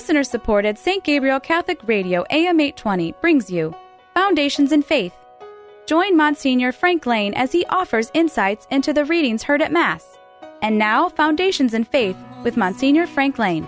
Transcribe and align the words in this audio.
Listener 0.00 0.24
supported 0.24 0.78
St. 0.78 1.04
Gabriel 1.04 1.38
Catholic 1.38 1.86
Radio 1.86 2.24
AM 2.30 2.58
820 2.58 3.12
brings 3.20 3.50
you 3.50 3.74
Foundations 4.14 4.72
in 4.72 4.80
Faith. 4.80 5.12
Join 5.84 6.16
Monsignor 6.16 6.72
Frank 6.72 7.04
Lane 7.04 7.34
as 7.34 7.52
he 7.52 7.66
offers 7.66 8.10
insights 8.14 8.66
into 8.70 8.94
the 8.94 9.04
readings 9.04 9.42
heard 9.42 9.60
at 9.60 9.72
Mass. 9.72 10.16
And 10.62 10.78
now, 10.78 11.10
Foundations 11.10 11.74
in 11.74 11.84
Faith 11.84 12.16
with 12.44 12.56
Monsignor 12.56 13.06
Frank 13.06 13.38
Lane. 13.38 13.66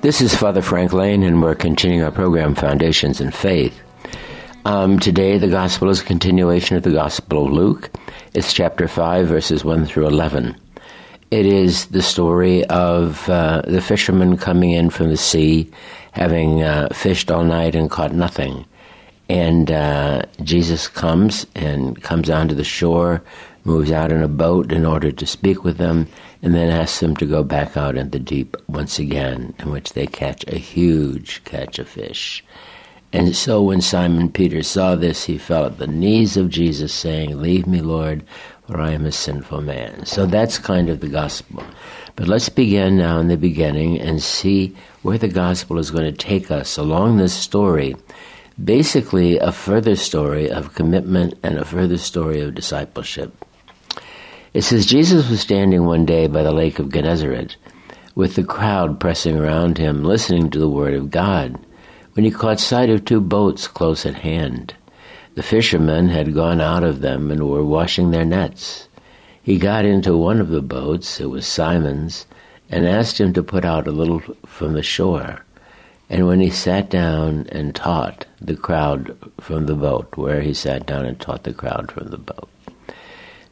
This 0.00 0.22
is 0.22 0.34
Father 0.34 0.62
Frank 0.62 0.94
Lane, 0.94 1.22
and 1.22 1.42
we're 1.42 1.54
continuing 1.54 2.02
our 2.02 2.10
program, 2.10 2.54
Foundations 2.54 3.20
in 3.20 3.30
Faith. 3.30 3.78
Um, 4.64 4.98
today, 4.98 5.36
the 5.36 5.48
Gospel 5.48 5.90
is 5.90 6.00
a 6.00 6.04
continuation 6.04 6.78
of 6.78 6.82
the 6.82 6.92
Gospel 6.92 7.44
of 7.44 7.52
Luke. 7.52 7.90
It's 8.32 8.54
chapter 8.54 8.88
5, 8.88 9.28
verses 9.28 9.62
1 9.62 9.84
through 9.84 10.06
11. 10.06 10.56
It 11.30 11.44
is 11.44 11.86
the 11.86 12.00
story 12.00 12.64
of 12.66 13.28
uh, 13.28 13.60
the 13.66 13.82
fishermen 13.82 14.38
coming 14.38 14.70
in 14.70 14.88
from 14.88 15.10
the 15.10 15.16
sea, 15.18 15.70
having 16.12 16.62
uh, 16.62 16.88
fished 16.90 17.30
all 17.30 17.44
night 17.44 17.74
and 17.74 17.90
caught 17.90 18.14
nothing. 18.14 18.64
And 19.28 19.70
uh, 19.70 20.22
Jesus 20.42 20.88
comes 20.88 21.46
and 21.54 22.02
comes 22.02 22.30
onto 22.30 22.54
the 22.54 22.64
shore, 22.64 23.22
moves 23.64 23.92
out 23.92 24.10
in 24.10 24.22
a 24.22 24.28
boat 24.28 24.72
in 24.72 24.86
order 24.86 25.12
to 25.12 25.26
speak 25.26 25.64
with 25.64 25.76
them, 25.76 26.08
and 26.40 26.54
then 26.54 26.70
asks 26.70 27.00
them 27.00 27.14
to 27.16 27.26
go 27.26 27.44
back 27.44 27.76
out 27.76 27.98
in 27.98 28.08
the 28.08 28.18
deep 28.18 28.56
once 28.66 28.98
again, 28.98 29.52
in 29.58 29.70
which 29.70 29.92
they 29.92 30.06
catch 30.06 30.44
a 30.48 30.58
huge 30.58 31.44
catch 31.44 31.78
of 31.78 31.88
fish. 31.88 32.42
And 33.12 33.36
so 33.36 33.62
when 33.62 33.82
Simon 33.82 34.30
Peter 34.30 34.62
saw 34.62 34.94
this, 34.94 35.24
he 35.24 35.36
fell 35.36 35.66
at 35.66 35.78
the 35.78 35.86
knees 35.86 36.38
of 36.38 36.48
Jesus, 36.48 36.92
saying, 36.92 37.40
Leave 37.40 37.66
me, 37.66 37.82
Lord, 37.82 38.22
for 38.68 38.78
I 38.78 38.90
am 38.90 39.06
a 39.06 39.12
sinful 39.12 39.62
man. 39.62 40.04
So 40.04 40.26
that's 40.26 40.58
kind 40.58 40.90
of 40.90 41.00
the 41.00 41.08
gospel. 41.08 41.64
But 42.16 42.28
let's 42.28 42.50
begin 42.50 42.98
now 42.98 43.18
in 43.18 43.28
the 43.28 43.38
beginning 43.38 43.98
and 43.98 44.22
see 44.22 44.76
where 45.00 45.16
the 45.16 45.28
gospel 45.28 45.78
is 45.78 45.90
going 45.90 46.04
to 46.04 46.12
take 46.12 46.50
us 46.50 46.76
along 46.76 47.16
this 47.16 47.32
story. 47.32 47.96
Basically, 48.62 49.38
a 49.38 49.52
further 49.52 49.96
story 49.96 50.50
of 50.50 50.74
commitment 50.74 51.38
and 51.42 51.56
a 51.56 51.64
further 51.64 51.96
story 51.96 52.42
of 52.42 52.54
discipleship. 52.54 53.32
It 54.52 54.62
says 54.62 54.84
Jesus 54.84 55.30
was 55.30 55.40
standing 55.40 55.86
one 55.86 56.04
day 56.04 56.26
by 56.26 56.42
the 56.42 56.52
lake 56.52 56.78
of 56.78 56.92
Gennesaret 56.92 57.56
with 58.14 58.34
the 58.34 58.44
crowd 58.44 59.00
pressing 59.00 59.38
around 59.38 59.78
him, 59.78 60.04
listening 60.04 60.50
to 60.50 60.58
the 60.58 60.68
word 60.68 60.92
of 60.92 61.10
God 61.10 61.58
when 62.12 62.24
he 62.24 62.30
caught 62.30 62.60
sight 62.60 62.90
of 62.90 63.04
two 63.04 63.20
boats 63.20 63.66
close 63.66 64.04
at 64.04 64.16
hand. 64.16 64.74
The 65.38 65.44
fishermen 65.44 66.08
had 66.08 66.34
gone 66.34 66.60
out 66.60 66.82
of 66.82 67.00
them 67.00 67.30
and 67.30 67.48
were 67.48 67.64
washing 67.64 68.10
their 68.10 68.24
nets. 68.24 68.88
He 69.40 69.56
got 69.56 69.84
into 69.84 70.16
one 70.16 70.40
of 70.40 70.48
the 70.48 70.60
boats, 70.60 71.20
it 71.20 71.30
was 71.30 71.46
Simon's, 71.46 72.26
and 72.68 72.84
asked 72.84 73.20
him 73.20 73.32
to 73.34 73.44
put 73.44 73.64
out 73.64 73.86
a 73.86 73.92
little 73.92 74.20
from 74.46 74.72
the 74.72 74.82
shore. 74.82 75.44
And 76.10 76.26
when 76.26 76.40
he 76.40 76.50
sat 76.50 76.90
down 76.90 77.46
and 77.52 77.72
taught 77.72 78.26
the 78.40 78.56
crowd 78.56 79.16
from 79.40 79.66
the 79.66 79.76
boat, 79.76 80.08
where 80.16 80.40
he 80.40 80.52
sat 80.52 80.86
down 80.86 81.06
and 81.06 81.20
taught 81.20 81.44
the 81.44 81.54
crowd 81.54 81.92
from 81.92 82.08
the 82.08 82.18
boat. 82.18 82.48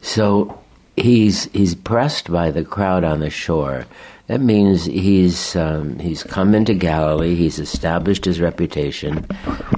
So 0.02 0.58
he's 0.96 1.44
he's 1.52 1.76
pressed 1.76 2.32
by 2.32 2.50
the 2.50 2.64
crowd 2.64 3.04
on 3.04 3.20
the 3.20 3.30
shore 3.30 3.86
that 4.26 4.40
means 4.40 4.84
he's 4.84 5.54
um, 5.54 5.98
he's 5.98 6.22
come 6.22 6.54
into 6.54 6.74
Galilee. 6.74 7.34
He's 7.34 7.58
established 7.58 8.24
his 8.24 8.40
reputation. 8.40 9.24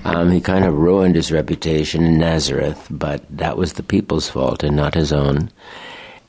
Um, 0.05 0.31
he 0.31 0.41
kind 0.41 0.65
of 0.65 0.75
ruined 0.75 1.17
his 1.17 1.31
reputation 1.31 2.05
in 2.05 2.19
Nazareth, 2.19 2.87
but 2.91 3.25
that 3.29 3.57
was 3.57 3.75
the 3.75 3.83
people's 3.83 4.29
fault 4.29 4.63
and 4.63 4.75
not 4.75 4.95
his 4.95 5.13
own. 5.13 5.51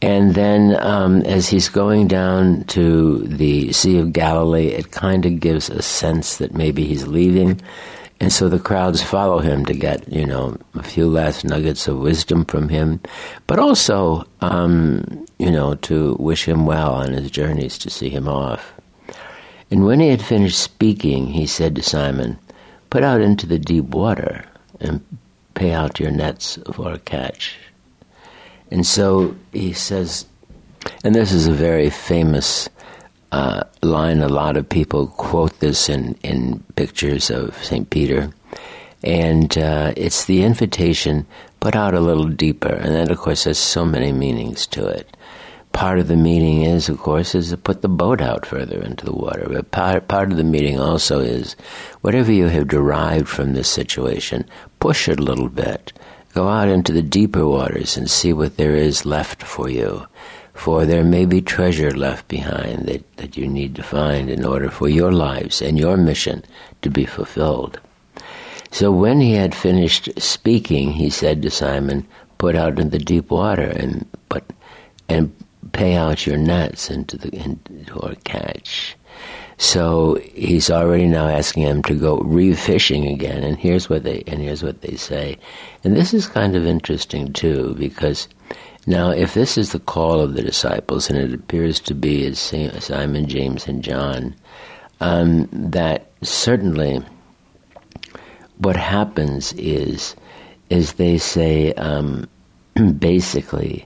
And 0.02 0.34
then, 0.34 0.78
um, 0.82 1.22
as 1.24 1.50
he's 1.50 1.68
going 1.68 2.08
down 2.08 2.64
to 2.66 3.20
the 3.20 3.74
Sea 3.74 4.00
of 4.00 4.14
Galilee, 4.14 4.68
it 4.68 4.92
kind 4.92 5.26
of 5.26 5.40
gives 5.40 5.70
a 5.70 5.82
sense 5.82 6.38
that 6.38 6.54
maybe 6.54 6.86
he's 6.86 7.08
leaving. 7.08 7.60
And 8.22 8.34
so 8.34 8.50
the 8.50 8.60
crowds 8.60 9.02
follow 9.02 9.40
him 9.40 9.66
to 9.66 9.74
get, 9.74 10.12
you 10.12 10.26
know, 10.26 10.58
a 10.74 10.84
few 10.84 11.08
last 11.08 11.46
nuggets 11.46 11.88
of 11.88 12.00
wisdom 12.00 12.44
from 12.46 12.68
him, 12.68 13.00
but 13.48 13.60
also, 13.60 14.26
um, 14.42 15.26
you 15.38 15.50
know, 15.50 15.76
to 15.76 16.16
wish 16.20 16.46
him 16.46 16.66
well 16.66 16.94
on 16.94 17.14
his 17.14 17.32
journeys 17.32 17.78
to 17.78 17.90
see 17.90 18.10
him 18.10 18.28
off. 18.28 18.74
And 19.72 19.86
when 19.86 20.00
he 20.00 20.10
had 20.10 20.22
finished 20.22 20.60
speaking, 20.60 21.28
he 21.28 21.46
said 21.46 21.76
to 21.76 21.84
Simon, 21.84 22.38
Put 22.90 23.04
out 23.04 23.22
into 23.22 23.46
the 23.46 23.60
deep 23.60 23.86
water 23.86 24.44
and 24.80 25.02
pay 25.54 25.72
out 25.72 26.00
your 26.00 26.12
nets 26.12 26.58
for 26.74 26.92
a 26.92 27.00
catch. 27.00 27.56
And 28.72 28.86
so 28.86 29.36
he 29.54 29.74
says, 29.74 30.26
and 31.04 31.14
this 31.14 31.32
is 31.32 31.48
a 31.48 31.54
very 31.54 31.90
famous 31.90 32.70
uh, 33.32 33.64
line. 33.82 34.22
A 34.22 34.30
lot 34.30 34.58
of 34.58 34.68
people 34.68 35.08
quote 35.08 35.60
this 35.60 35.90
in, 35.90 36.16
in 36.24 36.64
pictures 36.76 37.30
of 37.30 37.56
St. 37.64 37.90
Peter. 37.90 38.32
And 39.04 39.58
uh, 39.58 39.94
it's 39.96 40.26
the 40.26 40.44
invitation 40.44 41.26
put 41.60 41.76
out 41.76 41.94
a 41.94 42.00
little 42.00 42.28
deeper. 42.28 42.74
And 42.74 42.96
that, 42.96 43.12
of 43.12 43.18
course, 43.18 43.46
has 43.46 43.58
so 43.58 43.86
many 43.86 44.12
meanings 44.12 44.68
to 44.68 44.88
it. 44.88 45.16
Part 45.72 46.00
of 46.00 46.08
the 46.08 46.18
meaning 46.18 46.64
is, 46.64 46.90
of 46.90 46.98
course, 46.98 47.36
is 47.36 47.52
to 47.52 47.58
put 47.58 47.82
the 47.82 47.90
boat 47.90 48.22
out 48.22 48.46
further 48.46 48.82
into 48.82 49.06
the 49.06 49.14
water. 49.14 49.48
But 49.48 49.72
part, 49.72 50.08
part 50.08 50.32
of 50.32 50.38
the 50.38 50.44
meaning 50.44 50.80
also 50.80 51.20
is 51.20 51.56
whatever 52.02 52.32
you 52.32 52.48
have 52.48 52.68
derived 52.68 53.30
from 53.30 53.54
this 53.54 53.70
situation, 53.70 54.50
push 54.80 55.08
it 55.08 55.20
a 55.20 55.24
little 55.24 55.48
bit. 55.48 55.94
Go 56.34 56.48
out 56.48 56.68
into 56.68 56.92
the 56.92 57.04
deeper 57.04 57.48
waters 57.48 57.98
and 57.98 58.10
see 58.10 58.34
what 58.34 58.58
there 58.58 58.76
is 58.76 59.06
left 59.06 59.44
for 59.44 59.70
you 59.70 60.08
for 60.60 60.86
there 60.86 61.06
may 61.06 61.26
be 61.26 61.42
treasure 61.42 61.92
left 61.92 62.28
behind 62.28 62.86
that, 62.86 63.16
that 63.16 63.38
you 63.38 63.48
need 63.48 63.74
to 63.76 63.82
find 63.82 64.30
in 64.30 64.44
order 64.44 64.70
for 64.70 64.90
your 64.90 65.12
lives 65.12 65.62
and 65.62 65.80
your 65.80 65.96
mission 65.96 66.44
to 66.82 66.90
be 66.90 67.06
fulfilled. 67.06 67.80
So 68.70 68.92
when 68.92 69.22
he 69.22 69.34
had 69.34 69.56
finished 69.56 70.10
speaking, 70.22 70.92
he 70.92 71.10
said 71.10 71.42
to 71.42 71.50
Simon, 71.50 72.06
Put 72.40 72.56
out 72.56 72.78
in 72.78 72.90
the 72.90 73.00
deep 73.00 73.32
water 73.32 73.68
and 73.68 74.06
put 74.28 74.44
and 75.08 75.34
pay 75.72 75.96
out 75.96 76.26
your 76.26 76.38
nets 76.38 76.90
into 76.90 77.18
the 77.18 77.34
into 77.36 77.98
a 78.00 78.16
catch. 78.18 78.98
So 79.58 80.16
he's 80.34 80.70
already 80.70 81.08
now 81.08 81.28
asking 81.28 81.64
him 81.64 81.84
to 81.84 81.96
go 81.96 82.18
re-fishing 82.20 83.08
again, 83.08 83.44
and 83.44 83.58
here's 83.58 83.90
what 83.90 84.04
they 84.04 84.24
and 84.28 84.42
here's 84.42 84.64
what 84.64 84.82
they 84.82 84.96
say, 84.96 85.38
and 85.84 85.96
this 85.96 86.14
is 86.14 86.28
kind 86.28 86.56
of 86.56 86.66
interesting 86.66 87.34
too 87.34 87.76
because 87.78 88.30
now, 88.90 89.12
if 89.12 89.36
this 89.36 89.56
is 89.56 89.72
the 89.72 89.80
call 89.80 90.20
of 90.20 90.34
the 90.34 90.42
disciples, 90.42 91.12
and 91.12 91.20
it 91.20 91.32
appears 91.32 91.80
to 91.82 91.94
be 91.94 92.26
as 92.26 92.40
Simon, 92.40 93.28
James, 93.28 93.68
and 93.68 93.84
John, 93.84 94.34
um, 95.00 95.48
that 95.52 96.10
certainly 96.24 97.00
what 98.58 98.76
happens 98.76 99.54
is 99.54 100.16
is 100.72 100.94
they 100.94 101.20
say 101.20 101.72
um, 101.74 102.28
basically, 102.98 103.86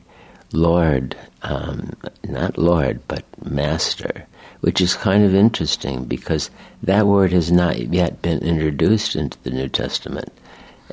Lord, 0.54 1.18
um, 1.42 1.92
not 2.24 2.58
Lord, 2.58 3.02
but 3.10 3.26
Master, 3.46 4.26
which 4.62 4.80
is 4.80 4.96
kind 4.96 5.26
of 5.26 5.36
interesting 5.36 6.06
because 6.06 6.50
that 6.82 7.08
word 7.08 7.34
has 7.34 7.52
not 7.52 7.78
yet 7.78 8.22
been 8.22 8.40
introduced 8.40 9.18
into 9.18 9.38
the 9.44 9.52
New 9.52 9.68
Testament, 9.68 10.32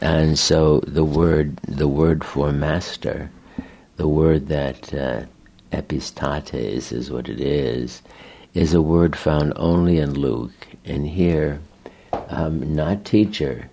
and 0.02 0.36
so 0.36 0.80
the 0.80 1.04
word 1.04 1.58
the 1.58 1.86
word 1.86 2.24
for 2.24 2.50
Master 2.50 3.30
the 4.00 4.08
word 4.08 4.48
that 4.48 4.94
uh, 4.94 5.22
epistates 5.72 6.90
is 6.90 7.10
what 7.10 7.28
it 7.28 7.38
is, 7.38 8.00
is 8.54 8.72
a 8.72 8.80
word 8.80 9.14
found 9.14 9.52
only 9.56 9.98
in 9.98 10.14
Luke. 10.14 10.68
And 10.86 11.06
here, 11.06 11.60
um, 12.30 12.74
not 12.74 13.04
teacher, 13.04 13.68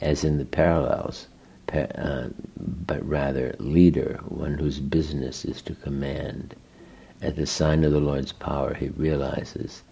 as 0.00 0.24
in 0.24 0.38
the 0.38 0.46
parallels, 0.46 1.26
uh, 1.74 2.28
but 2.56 3.06
rather 3.06 3.54
leader, 3.58 4.18
one 4.28 4.54
whose 4.54 4.80
business 4.80 5.44
is 5.44 5.60
to 5.60 5.74
command. 5.74 6.54
At 7.20 7.36
the 7.36 7.46
sign 7.46 7.84
of 7.84 7.92
the 7.92 8.00
Lord's 8.00 8.32
power, 8.32 8.72
he 8.72 8.88
realizes 8.88 9.82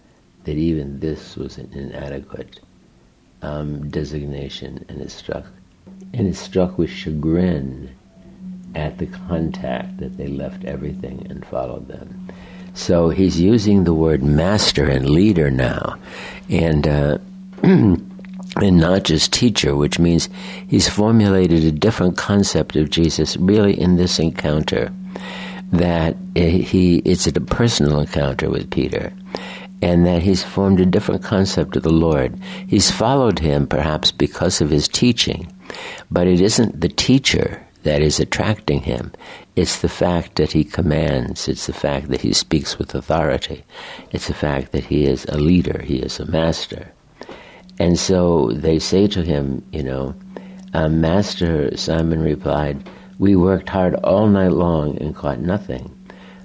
that 0.45 0.57
even 0.57 0.99
this 0.99 1.35
was 1.35 1.59
an 1.59 1.69
inadequate 1.73 2.59
um, 3.43 3.87
designation 3.91 4.83
and 4.89 4.99
is 4.99 5.13
struck 5.13 5.45
and 6.11 6.25
is 6.25 6.39
struck 6.39 6.79
with 6.79 6.89
chagrin 6.89 7.91
at 8.75 8.97
the 8.97 9.07
contact 9.07 9.97
that 9.97 10.17
they 10.17 10.27
left 10.27 10.65
everything 10.65 11.25
and 11.29 11.45
followed 11.45 11.87
them. 11.87 12.27
So 12.73 13.09
he's 13.09 13.39
using 13.39 13.85
the 13.85 13.93
word 13.93 14.21
master 14.21 14.85
and 14.85 15.09
leader 15.09 15.49
now, 15.49 15.97
and 16.49 16.85
uh, 16.85 17.17
and 17.63 18.01
not 18.61 19.03
just 19.03 19.31
teacher, 19.31 19.75
which 19.75 19.97
means 19.97 20.29
he's 20.67 20.89
formulated 20.89 21.63
a 21.63 21.71
different 21.71 22.17
concept 22.17 22.75
of 22.75 22.89
Jesus 22.89 23.37
really 23.37 23.79
in 23.79 23.95
this 23.95 24.19
encounter. 24.19 24.91
That 25.71 26.17
he 26.35 26.97
it's 27.05 27.27
a 27.27 27.31
personal 27.31 28.01
encounter 28.01 28.49
with 28.49 28.69
Peter, 28.69 29.13
and 29.81 30.05
that 30.05 30.21
he's 30.21 30.43
formed 30.43 30.81
a 30.81 30.85
different 30.85 31.23
concept 31.23 31.77
of 31.77 31.83
the 31.83 31.93
Lord. 31.93 32.37
He's 32.67 32.91
followed 32.91 33.39
him 33.39 33.67
perhaps 33.67 34.11
because 34.11 34.59
of 34.59 34.69
his 34.69 34.89
teaching, 34.89 35.51
but 36.11 36.27
it 36.27 36.41
isn't 36.41 36.81
the 36.81 36.89
teacher 36.89 37.65
that 37.85 38.01
is 38.01 38.19
attracting 38.19 38.81
him. 38.81 39.13
It's 39.55 39.79
the 39.79 39.89
fact 39.89 40.35
that 40.35 40.51
he 40.51 40.63
commands. 40.63 41.47
It's 41.47 41.67
the 41.67 41.73
fact 41.73 42.09
that 42.09 42.21
he 42.21 42.33
speaks 42.33 42.77
with 42.77 42.93
authority. 42.93 43.63
It's 44.11 44.27
the 44.27 44.33
fact 44.33 44.71
that 44.73 44.85
he 44.85 45.05
is 45.05 45.25
a 45.29 45.37
leader. 45.37 45.81
He 45.81 45.97
is 45.99 46.19
a 46.19 46.25
master. 46.25 46.91
And 47.79 47.97
so 47.99 48.51
they 48.53 48.79
say 48.79 49.07
to 49.07 49.21
him, 49.21 49.63
you 49.71 49.83
know, 49.83 50.15
um, 50.73 50.99
Master, 50.99 51.77
Simon 51.77 52.21
replied, 52.21 52.89
We 53.19 53.35
worked 53.35 53.69
hard 53.69 53.95
all 53.95 54.27
night 54.27 54.51
long 54.51 54.97
and 54.97 55.15
caught 55.15 55.39
nothing. 55.39 55.95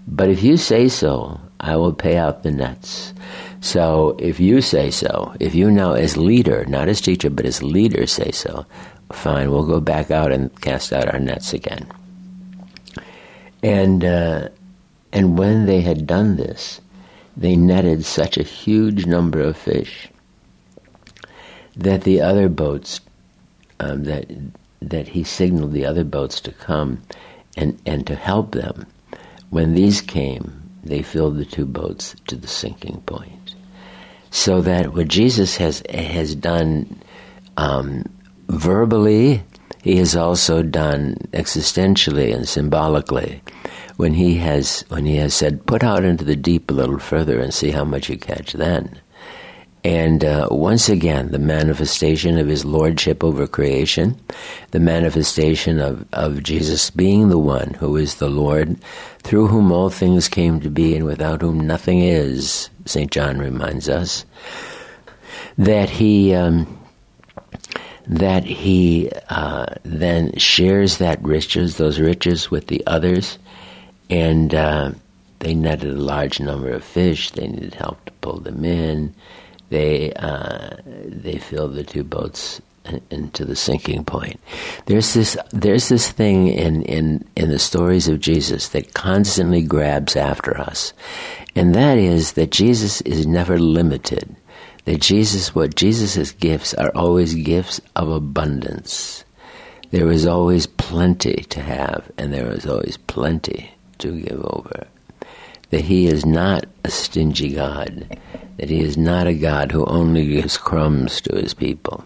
But 0.06 0.28
if 0.28 0.42
you 0.42 0.56
say 0.56 0.88
so, 0.88 1.40
I 1.58 1.76
will 1.76 1.92
pay 1.92 2.16
out 2.16 2.42
the 2.42 2.50
nets. 2.50 3.14
So 3.60 4.16
if 4.18 4.40
you 4.40 4.60
say 4.60 4.90
so, 4.90 5.34
if 5.40 5.54
you 5.54 5.70
now 5.70 5.92
as 5.92 6.16
leader, 6.16 6.64
not 6.66 6.88
as 6.88 7.00
teacher, 7.00 7.30
but 7.30 7.46
as 7.46 7.62
leader 7.62 8.06
say 8.06 8.30
so, 8.30 8.66
fine, 9.12 9.50
we'll 9.50 9.66
go 9.66 9.80
back 9.80 10.10
out 10.10 10.32
and 10.32 10.58
cast 10.60 10.92
out 10.92 11.12
our 11.12 11.20
nets 11.20 11.52
again. 11.52 11.86
And 13.62 14.04
uh, 14.04 14.48
and 15.12 15.38
when 15.38 15.66
they 15.66 15.80
had 15.80 16.06
done 16.06 16.36
this, 16.36 16.80
they 17.36 17.56
netted 17.56 18.04
such 18.04 18.36
a 18.36 18.42
huge 18.42 19.06
number 19.06 19.40
of 19.40 19.56
fish 19.56 20.08
that 21.76 22.02
the 22.02 22.20
other 22.20 22.48
boats 22.48 23.00
um, 23.80 24.04
that 24.04 24.30
that 24.80 25.08
he 25.08 25.24
signaled 25.24 25.72
the 25.72 25.86
other 25.86 26.04
boats 26.04 26.40
to 26.42 26.52
come 26.52 27.02
and 27.56 27.80
and 27.86 28.06
to 28.06 28.14
help 28.14 28.52
them. 28.52 28.86
When 29.50 29.74
these 29.74 30.00
came, 30.00 30.62
they 30.84 31.02
filled 31.02 31.36
the 31.36 31.44
two 31.44 31.66
boats 31.66 32.14
to 32.28 32.36
the 32.36 32.46
sinking 32.46 33.02
point. 33.02 33.54
So 34.30 34.60
that 34.60 34.94
what 34.94 35.08
Jesus 35.08 35.56
has 35.56 35.82
has 35.90 36.34
done 36.34 37.02
um, 37.56 38.04
verbally, 38.50 39.42
he 39.82 39.96
has 39.96 40.14
also 40.16 40.62
done 40.62 41.16
existentially 41.32 42.34
and 42.34 42.48
symbolically. 42.48 43.42
When 43.96 44.14
he 44.14 44.36
has 44.36 44.84
when 44.88 45.04
he 45.04 45.16
has 45.16 45.34
said, 45.34 45.66
"Put 45.66 45.84
out 45.84 46.04
into 46.04 46.24
the 46.24 46.36
deep 46.36 46.70
a 46.70 46.74
little 46.74 46.98
further 46.98 47.38
and 47.38 47.52
see 47.52 47.70
how 47.70 47.84
much 47.84 48.08
you 48.08 48.16
catch 48.16 48.54
then." 48.54 48.98
And 49.82 50.24
uh, 50.24 50.48
once 50.50 50.90
again, 50.90 51.30
the 51.30 51.38
manifestation 51.38 52.38
of 52.38 52.48
his 52.48 52.66
lordship 52.66 53.24
over 53.24 53.46
creation, 53.46 54.18
the 54.72 54.80
manifestation 54.80 55.78
of, 55.80 56.06
of 56.12 56.42
Jesus 56.42 56.90
being 56.90 57.30
the 57.30 57.38
one 57.38 57.74
who 57.74 57.96
is 57.96 58.16
the 58.16 58.28
Lord, 58.28 58.76
through 59.20 59.46
whom 59.46 59.72
all 59.72 59.88
things 59.88 60.28
came 60.28 60.60
to 60.60 60.68
be 60.68 60.94
and 60.94 61.06
without 61.06 61.40
whom 61.40 61.60
nothing 61.60 62.00
is, 62.00 62.68
St. 62.84 63.10
John 63.10 63.38
reminds 63.38 63.88
us, 63.88 64.26
that 65.56 65.88
he. 65.88 66.34
Um, 66.34 66.79
that 68.06 68.44
he 68.44 69.10
uh, 69.28 69.66
then 69.82 70.36
shares 70.36 70.98
that 70.98 71.22
riches, 71.22 71.76
those 71.76 72.00
riches, 72.00 72.50
with 72.50 72.66
the 72.66 72.84
others, 72.86 73.38
and 74.08 74.54
uh, 74.54 74.92
they 75.40 75.54
netted 75.54 75.92
a 75.92 76.00
large 76.00 76.40
number 76.40 76.70
of 76.70 76.84
fish. 76.84 77.30
They 77.30 77.46
needed 77.46 77.74
help 77.74 78.04
to 78.06 78.12
pull 78.20 78.40
them 78.40 78.64
in 78.64 79.14
they 79.70 80.12
uh, 80.14 80.76
they 80.84 81.38
filled 81.38 81.74
the 81.74 81.84
two 81.84 82.04
boats 82.04 82.60
into 83.10 83.44
the 83.44 83.56
sinking 83.56 84.04
point. 84.04 84.40
There's 84.86 85.14
this 85.14 85.36
there's 85.50 85.88
this 85.88 86.10
thing 86.10 86.48
in, 86.48 86.82
in, 86.82 87.24
in 87.36 87.50
the 87.50 87.58
stories 87.58 88.08
of 88.08 88.20
Jesus 88.20 88.68
that 88.70 88.94
constantly 88.94 89.62
grabs 89.62 90.16
after 90.16 90.58
us. 90.58 90.92
And 91.54 91.74
that 91.74 91.98
is 91.98 92.32
that 92.32 92.50
Jesus 92.50 93.00
is 93.02 93.26
never 93.26 93.58
limited. 93.58 94.34
That 94.90 95.02
Jesus 95.02 95.54
what 95.54 95.76
Jesus' 95.76 96.32
gifts 96.32 96.74
are 96.74 96.90
always 96.96 97.34
gifts 97.34 97.80
of 97.94 98.10
abundance. 98.10 99.24
There 99.92 100.10
is 100.10 100.26
always 100.26 100.66
plenty 100.66 101.44
to 101.50 101.60
have 101.60 102.10
and 102.18 102.32
there 102.32 102.50
is 102.50 102.66
always 102.66 102.96
plenty 102.96 103.70
to 103.98 104.20
give 104.20 104.44
over. 104.44 104.88
That 105.70 105.82
he 105.82 106.08
is 106.08 106.26
not 106.26 106.66
a 106.82 106.90
stingy 106.90 107.50
God 107.50 108.18
that 108.56 108.68
he 108.68 108.80
is 108.80 108.96
not 108.98 109.28
a 109.28 109.32
God 109.32 109.70
who 109.70 109.84
only 109.84 110.26
gives 110.26 110.58
crumbs 110.58 111.20
to 111.20 111.36
his 111.36 111.54
people. 111.54 112.04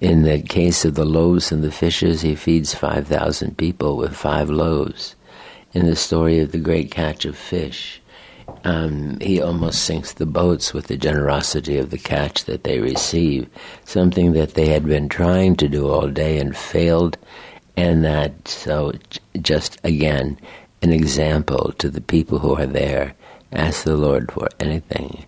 In 0.00 0.22
the 0.22 0.40
case 0.40 0.86
of 0.86 0.94
the 0.94 1.04
loaves 1.04 1.52
and 1.52 1.62
the 1.62 1.70
fishes, 1.70 2.22
he 2.22 2.34
feeds 2.34 2.74
5,000 2.74 3.58
people 3.58 3.98
with 3.98 4.16
five 4.16 4.48
loaves. 4.48 5.14
In 5.74 5.84
the 5.84 5.94
story 5.94 6.40
of 6.40 6.52
the 6.52 6.58
great 6.58 6.90
catch 6.90 7.26
of 7.26 7.36
fish, 7.36 8.00
um, 8.66 9.18
he 9.20 9.40
almost 9.40 9.84
sinks 9.84 10.12
the 10.12 10.26
boats 10.26 10.74
with 10.74 10.88
the 10.88 10.96
generosity 10.96 11.78
of 11.78 11.90
the 11.90 11.98
catch 11.98 12.44
that 12.44 12.64
they 12.64 12.80
receive, 12.80 13.48
something 13.84 14.32
that 14.32 14.54
they 14.54 14.66
had 14.66 14.84
been 14.84 15.08
trying 15.08 15.56
to 15.56 15.68
do 15.68 15.88
all 15.88 16.08
day 16.08 16.38
and 16.38 16.56
failed, 16.56 17.16
and 17.76 18.04
that, 18.04 18.48
so 18.48 18.92
just 19.40 19.78
again, 19.84 20.38
an 20.82 20.92
example 20.92 21.72
to 21.78 21.88
the 21.88 22.00
people 22.00 22.38
who 22.40 22.56
are 22.56 22.66
there. 22.66 23.14
Ask 23.52 23.84
the 23.84 23.96
Lord 23.96 24.32
for 24.32 24.48
anything 24.60 25.24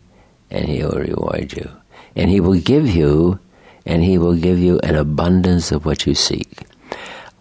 and 0.50 0.66
he 0.66 0.82
will 0.82 0.98
reward 0.98 1.52
you. 1.52 1.70
And 2.16 2.30
he 2.30 2.40
will 2.40 2.58
give 2.58 2.88
you, 2.88 3.38
and 3.86 4.02
he 4.02 4.18
will 4.18 4.34
give 4.34 4.58
you 4.58 4.78
an 4.80 4.96
abundance 4.96 5.70
of 5.72 5.84
what 5.84 6.06
you 6.06 6.14
seek. 6.14 6.62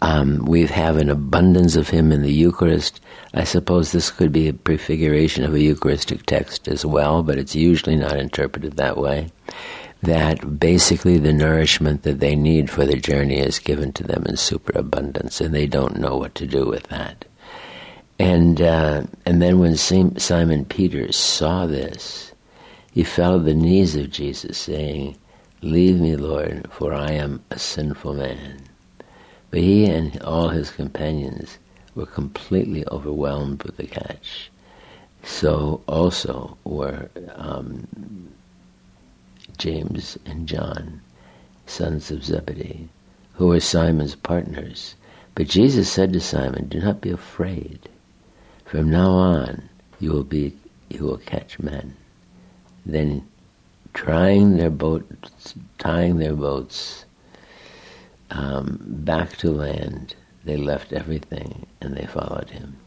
Um, 0.01 0.45
we 0.45 0.65
have 0.67 0.97
an 0.97 1.09
abundance 1.09 1.75
of 1.75 1.89
him 1.89 2.11
in 2.11 2.21
the 2.21 2.31
Eucharist. 2.31 3.01
I 3.33 3.43
suppose 3.43 3.91
this 3.91 4.11
could 4.11 4.31
be 4.31 4.47
a 4.47 4.53
prefiguration 4.53 5.43
of 5.43 5.53
a 5.53 5.59
Eucharistic 5.59 6.25
text 6.25 6.67
as 6.67 6.85
well, 6.85 7.23
but 7.23 7.37
it's 7.37 7.55
usually 7.55 7.95
not 7.95 8.17
interpreted 8.17 8.77
that 8.77 8.97
way. 8.97 9.29
That 10.03 10.59
basically 10.59 11.17
the 11.17 11.33
nourishment 11.33 12.03
that 12.03 12.19
they 12.19 12.35
need 12.35 12.69
for 12.69 12.85
the 12.85 12.97
journey 12.97 13.39
is 13.39 13.57
given 13.57 13.91
to 13.93 14.03
them 14.03 14.23
in 14.27 14.37
superabundance, 14.37 15.41
and 15.41 15.53
they 15.53 15.65
don't 15.65 15.97
know 15.97 16.17
what 16.17 16.35
to 16.35 16.45
do 16.45 16.67
with 16.67 16.83
that. 16.89 17.25
And 18.19 18.61
uh, 18.61 19.03
and 19.25 19.41
then 19.41 19.59
when 19.59 19.75
Simon 19.75 20.65
Peter 20.65 21.11
saw 21.11 21.65
this, 21.65 22.31
he 22.91 23.03
fell 23.03 23.37
at 23.37 23.45
the 23.45 23.53
knees 23.53 23.95
of 23.95 24.11
Jesus, 24.11 24.57
saying, 24.57 25.17
Leave 25.61 25.99
me, 25.99 26.15
Lord, 26.15 26.67
for 26.71 26.93
I 26.93 27.11
am 27.11 27.43
a 27.49 27.57
sinful 27.57 28.13
man. 28.13 28.66
But 29.57 29.63
he 29.63 29.85
and 29.85 30.21
all 30.21 30.49
his 30.49 30.69
companions 30.69 31.57
were 31.95 32.05
completely 32.05 32.87
overwhelmed 32.89 33.63
with 33.63 33.77
the 33.77 33.87
catch. 33.87 34.51
So 35.23 35.81
also 35.87 36.59
were 36.63 37.09
um, 37.33 37.87
James 39.57 40.15
and 40.27 40.47
John, 40.47 41.01
sons 41.65 42.11
of 42.11 42.23
Zebedee, 42.23 42.89
who 43.33 43.47
were 43.47 43.59
Simon's 43.59 44.13
partners. 44.13 44.93
But 45.33 45.47
Jesus 45.47 45.91
said 45.91 46.13
to 46.13 46.19
Simon, 46.19 46.67
Do 46.67 46.79
not 46.79 47.01
be 47.01 47.09
afraid. 47.09 47.89
From 48.63 48.91
now 48.91 49.09
on, 49.09 49.69
you 49.99 50.11
will 50.11 50.23
be 50.23 50.55
you 50.87 51.03
will 51.03 51.17
catch 51.17 51.57
men 51.57 51.95
then 52.85 53.27
trying 53.95 54.57
their 54.57 54.69
boats, 54.69 55.55
tying 55.79 56.19
their 56.19 56.35
boats 56.35 57.06
um, 58.29 58.79
back 58.81 59.37
to 59.37 59.51
land, 59.51 60.15
they 60.43 60.57
left 60.57 60.93
everything 60.93 61.65
and 61.81 61.95
they 61.95 62.05
followed 62.05 62.49
him. 62.49 62.77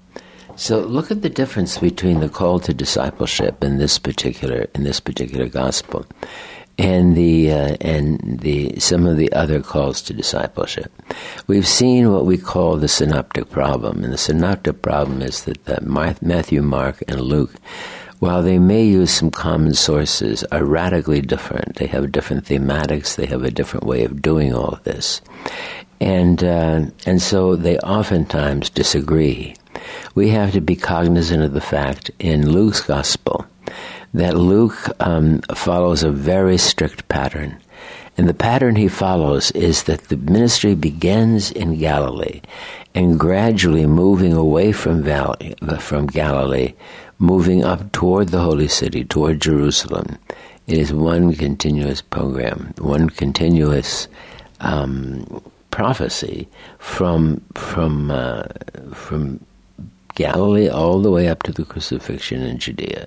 So 0.56 0.80
look 0.80 1.10
at 1.10 1.22
the 1.22 1.30
difference 1.30 1.78
between 1.78 2.20
the 2.20 2.28
call 2.28 2.60
to 2.60 2.74
discipleship 2.74 3.62
in 3.62 3.78
this 3.78 3.98
particular 3.98 4.66
in 4.74 4.82
this 4.82 5.00
particular 5.00 5.48
gospel, 5.48 6.04
and 6.76 7.16
the 7.16 7.52
uh, 7.52 7.76
and 7.80 8.40
the 8.40 8.78
some 8.78 9.06
of 9.06 9.16
the 9.16 9.32
other 9.32 9.62
calls 9.62 10.02
to 10.02 10.12
discipleship. 10.12 10.92
We've 11.46 11.66
seen 11.66 12.12
what 12.12 12.26
we 12.26 12.36
call 12.36 12.76
the 12.76 12.88
synoptic 12.88 13.48
problem, 13.50 14.02
and 14.02 14.12
the 14.12 14.18
synoptic 14.18 14.82
problem 14.82 15.22
is 15.22 15.44
that 15.44 15.64
the 15.64 15.80
Matthew, 15.80 16.62
Mark, 16.62 17.02
and 17.08 17.20
Luke 17.20 17.54
while 18.20 18.42
they 18.42 18.58
may 18.58 18.84
use 18.84 19.10
some 19.10 19.30
common 19.30 19.74
sources, 19.74 20.44
are 20.52 20.64
radically 20.64 21.20
different. 21.20 21.76
They 21.76 21.86
have 21.86 22.12
different 22.12 22.44
thematics. 22.44 23.16
They 23.16 23.26
have 23.26 23.42
a 23.42 23.50
different 23.50 23.86
way 23.86 24.04
of 24.04 24.22
doing 24.22 24.54
all 24.54 24.68
of 24.68 24.84
this, 24.84 25.20
and 26.00 26.44
uh, 26.44 26.82
and 27.06 27.20
so 27.20 27.56
they 27.56 27.78
oftentimes 27.78 28.70
disagree. 28.70 29.56
We 30.14 30.28
have 30.28 30.52
to 30.52 30.60
be 30.60 30.76
cognizant 30.76 31.42
of 31.42 31.52
the 31.52 31.60
fact 31.60 32.10
in 32.18 32.50
Luke's 32.50 32.82
gospel 32.82 33.46
that 34.12 34.36
Luke 34.36 34.88
um, 35.00 35.40
follows 35.54 36.02
a 36.02 36.10
very 36.10 36.58
strict 36.58 37.08
pattern. 37.08 37.56
And 38.18 38.28
the 38.28 38.34
pattern 38.34 38.76
he 38.76 38.88
follows 38.88 39.50
is 39.52 39.84
that 39.84 40.08
the 40.08 40.16
ministry 40.16 40.74
begins 40.74 41.52
in 41.52 41.78
Galilee 41.78 42.42
and 42.94 43.18
gradually 43.18 43.86
moving 43.86 44.34
away 44.34 44.72
from, 44.72 45.02
Valley, 45.02 45.54
from 45.78 46.06
Galilee 46.06 46.74
moving 47.20 47.62
up 47.62 47.92
toward 47.92 48.30
the 48.30 48.40
holy 48.40 48.66
city, 48.66 49.04
toward 49.04 49.40
Jerusalem. 49.40 50.18
It 50.66 50.78
is 50.78 50.92
one 50.92 51.34
continuous 51.34 52.00
program, 52.00 52.74
one 52.78 53.10
continuous 53.10 54.08
um, 54.60 55.42
prophecy 55.70 56.48
from 56.78 57.42
from 57.54 58.10
uh, 58.10 58.44
from 58.92 59.44
Galilee 60.14 60.68
all 60.68 61.00
the 61.00 61.10
way 61.10 61.28
up 61.28 61.42
to 61.44 61.52
the 61.52 61.64
crucifixion 61.64 62.42
in 62.42 62.58
Judea, 62.58 63.06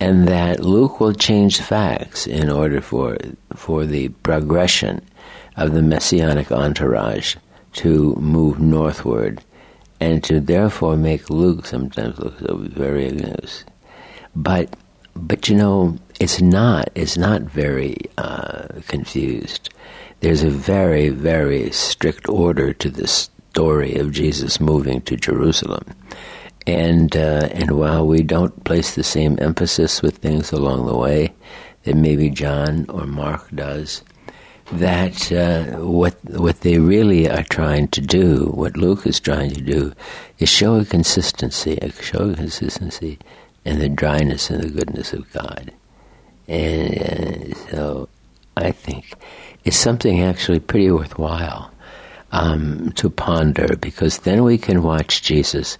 and 0.00 0.26
that 0.28 0.60
Luke 0.60 0.98
will 0.98 1.12
change 1.12 1.60
facts 1.60 2.26
in 2.26 2.50
order 2.50 2.80
for 2.80 3.18
for 3.54 3.84
the 3.84 4.08
progression 4.22 5.02
of 5.56 5.72
the 5.74 5.82
messianic 5.82 6.50
entourage 6.50 7.36
to 7.74 8.14
move 8.16 8.58
northward 8.58 9.42
and 10.00 10.22
to 10.24 10.40
therefore 10.40 10.96
make 10.96 11.30
Luke 11.30 11.66
sometimes 11.66 12.18
look 12.18 12.38
so 12.38 12.56
very 12.56 13.06
ignorant. 13.06 13.64
But, 14.34 14.76
but 15.14 15.48
you 15.48 15.56
know, 15.56 15.98
it's 16.20 16.40
not. 16.40 16.90
It's 16.94 17.16
not 17.16 17.42
very 17.42 17.96
uh, 18.18 18.68
confused. 18.88 19.70
There's 20.20 20.42
a 20.42 20.50
very, 20.50 21.08
very 21.10 21.70
strict 21.70 22.28
order 22.28 22.72
to 22.74 22.90
this 22.90 23.30
story 23.50 23.96
of 23.96 24.12
Jesus 24.12 24.60
moving 24.60 25.00
to 25.02 25.16
Jerusalem. 25.16 25.84
And 26.66 27.16
uh, 27.16 27.48
and 27.52 27.70
while 27.78 28.06
we 28.06 28.22
don't 28.22 28.64
place 28.64 28.94
the 28.94 29.04
same 29.04 29.38
emphasis 29.40 30.02
with 30.02 30.18
things 30.18 30.52
along 30.52 30.86
the 30.86 30.96
way 30.96 31.32
that 31.84 31.94
maybe 31.94 32.28
John 32.28 32.86
or 32.88 33.06
Mark 33.06 33.48
does, 33.54 34.02
that 34.72 35.30
uh, 35.30 35.78
what 35.78 36.16
what 36.24 36.60
they 36.60 36.78
really 36.78 37.28
are 37.30 37.44
trying 37.44 37.88
to 37.88 38.00
do, 38.00 38.46
what 38.46 38.76
Luke 38.76 39.06
is 39.06 39.20
trying 39.20 39.50
to 39.52 39.60
do, 39.60 39.92
is 40.38 40.48
show 40.48 40.76
a 40.76 40.84
consistency, 40.84 41.78
show 42.00 42.30
a 42.30 42.34
consistency 42.34 43.18
in 43.64 43.78
the 43.78 43.88
dryness 43.88 44.50
and 44.50 44.62
the 44.62 44.70
goodness 44.70 45.12
of 45.12 45.30
God. 45.32 45.72
And 46.48 47.56
so, 47.70 48.08
I 48.56 48.72
think 48.72 49.14
it's 49.64 49.76
something 49.76 50.22
actually 50.22 50.60
pretty 50.60 50.90
worthwhile 50.90 51.70
um, 52.32 52.92
to 52.92 53.08
ponder 53.08 53.76
because 53.76 54.18
then 54.18 54.42
we 54.42 54.58
can 54.58 54.82
watch 54.82 55.22
Jesus 55.22 55.78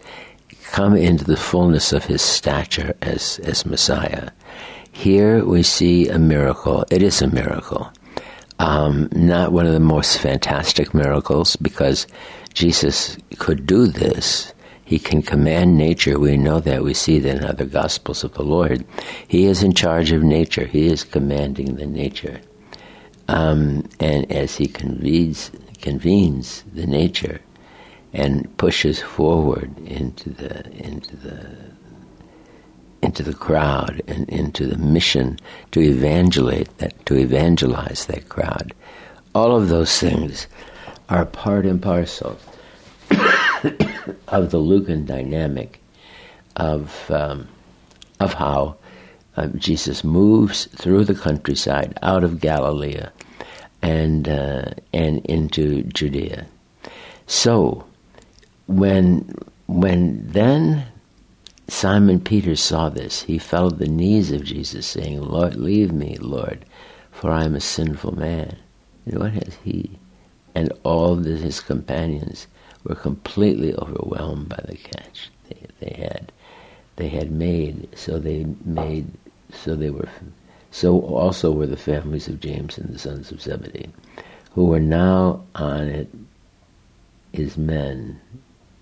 come 0.71 0.97
into 0.97 1.25
the 1.25 1.37
fullness 1.37 1.93
of 1.93 2.05
his 2.05 2.23
stature 2.23 2.95
as 3.03 3.41
as 3.41 3.67
Messiah. 3.67 4.31
Here 4.93 5.45
we 5.45 5.63
see 5.63 6.09
a 6.09 6.19
miracle. 6.19 6.85
It 6.91 7.03
is 7.03 7.21
a 7.21 7.27
miracle 7.27 7.91
um, 8.59 9.09
not 9.13 9.53
one 9.53 9.67
of 9.67 9.73
the 9.73 9.81
most 9.81 10.19
fantastic 10.19 10.95
miracles 10.95 11.57
because 11.57 12.07
Jesus 12.55 13.17
could 13.39 13.67
do 13.67 13.87
this. 13.87 14.53
He 14.85 14.99
can 14.99 15.21
command 15.21 15.77
nature. 15.77 16.19
We 16.19 16.37
know 16.37 16.61
that. 16.61 16.85
We 16.85 16.95
see 16.95 17.19
that 17.19 17.39
in 17.39 17.45
other 17.45 17.65
Gospels 17.67 18.23
of 18.23 18.35
the 18.35 18.45
Lord. 18.45 18.85
He 19.27 19.47
is 19.47 19.63
in 19.63 19.75
charge 19.75 20.13
of 20.13 20.23
nature. 20.23 20.65
He 20.65 20.87
is 20.87 21.03
commanding 21.03 21.75
the 21.75 21.87
nature. 21.87 22.41
Um, 23.29 23.89
and 23.99 24.31
as 24.31 24.57
he 24.57 24.69
convenes, 24.69 25.51
convenes 25.81 26.63
the 26.73 26.87
nature 26.87 27.41
and 28.13 28.57
pushes 28.57 29.03
forward 29.03 29.77
into 29.87 30.31
the 30.31 30.65
into 30.73 31.17
the 31.17 31.76
into 33.03 33.23
the 33.23 33.35
crowd 33.35 34.03
and 34.07 34.29
into 34.29 34.67
the 34.67 34.79
mission 34.79 35.39
to 35.73 35.81
evangelize 35.81 36.67
that 36.79 37.07
to 37.07 37.17
evangelize 37.17 38.07
that 38.07 38.29
crowd. 38.29 38.75
All 39.35 39.55
of 39.57 39.69
those 39.69 39.99
things 39.99 40.47
are 41.09 41.25
part 41.27 41.67
and 41.67 41.81
parcel 41.81 42.39
of 44.29 44.51
the 44.51 44.59
Lucan 44.59 45.07
dynamic 45.07 45.81
of 46.57 47.11
um, 47.11 47.49
of 48.21 48.35
how 48.35 48.77
uh, 49.37 49.49
Jesus 49.49 50.03
moves 50.03 50.67
through 50.77 51.05
the 51.05 51.15
countryside 51.15 51.99
out 52.03 52.25
of 52.25 52.41
Galilee 52.41 53.01
and 53.83 54.29
uh, 54.29 54.65
and 54.93 55.25
into 55.27 55.83
Judea. 55.85 56.47
So 57.27 57.85
when 58.67 59.33
when 59.67 60.27
then 60.27 60.87
Simon 61.69 62.21
Peter 62.21 62.55
saw 62.55 62.89
this. 62.89 63.23
He 63.23 63.39
fell 63.39 63.67
at 63.69 63.79
the 63.79 63.89
knees 63.89 64.31
of 64.31 64.45
Jesus, 64.45 64.87
saying, 64.87 65.21
Lord, 65.21 65.57
leave 65.57 65.93
me, 65.93 66.17
Lord, 66.21 66.65
for 67.11 67.31
I 67.31 67.45
am 67.45 67.57
a 67.57 67.61
sinful 67.61 68.17
man. 68.17 68.57
And 69.05 69.19
what 69.19 69.33
has 69.33 69.57
he 69.65 69.99
and 70.55 70.73
all 70.85 71.17
his 71.17 71.61
companions 71.61 72.47
were 72.85 72.95
completely 72.95 73.75
overwhelmed 73.75 74.49
by 74.49 74.63
the 74.67 74.77
catch 74.77 75.31
they, 75.49 75.67
they 75.81 75.95
had. 76.01 76.33
They 76.97 77.09
had 77.09 77.31
made, 77.31 77.89
so 77.95 78.19
they 78.19 78.47
made, 78.65 79.11
so 79.53 79.75
they 79.75 79.91
were, 79.91 80.09
so 80.71 81.01
also 81.01 81.51
were 81.51 81.67
the 81.67 81.77
families 81.77 82.27
of 82.29 82.41
James 82.41 82.79
and 82.79 82.95
the 82.95 82.99
sons 82.99 83.31
of 83.31 83.43
Zebedee, 83.43 83.91
who 84.53 84.65
were 84.65 84.81
now 84.81 85.45
on 85.55 85.89
it 85.89 86.09
as 87.35 87.59
men 87.59 88.19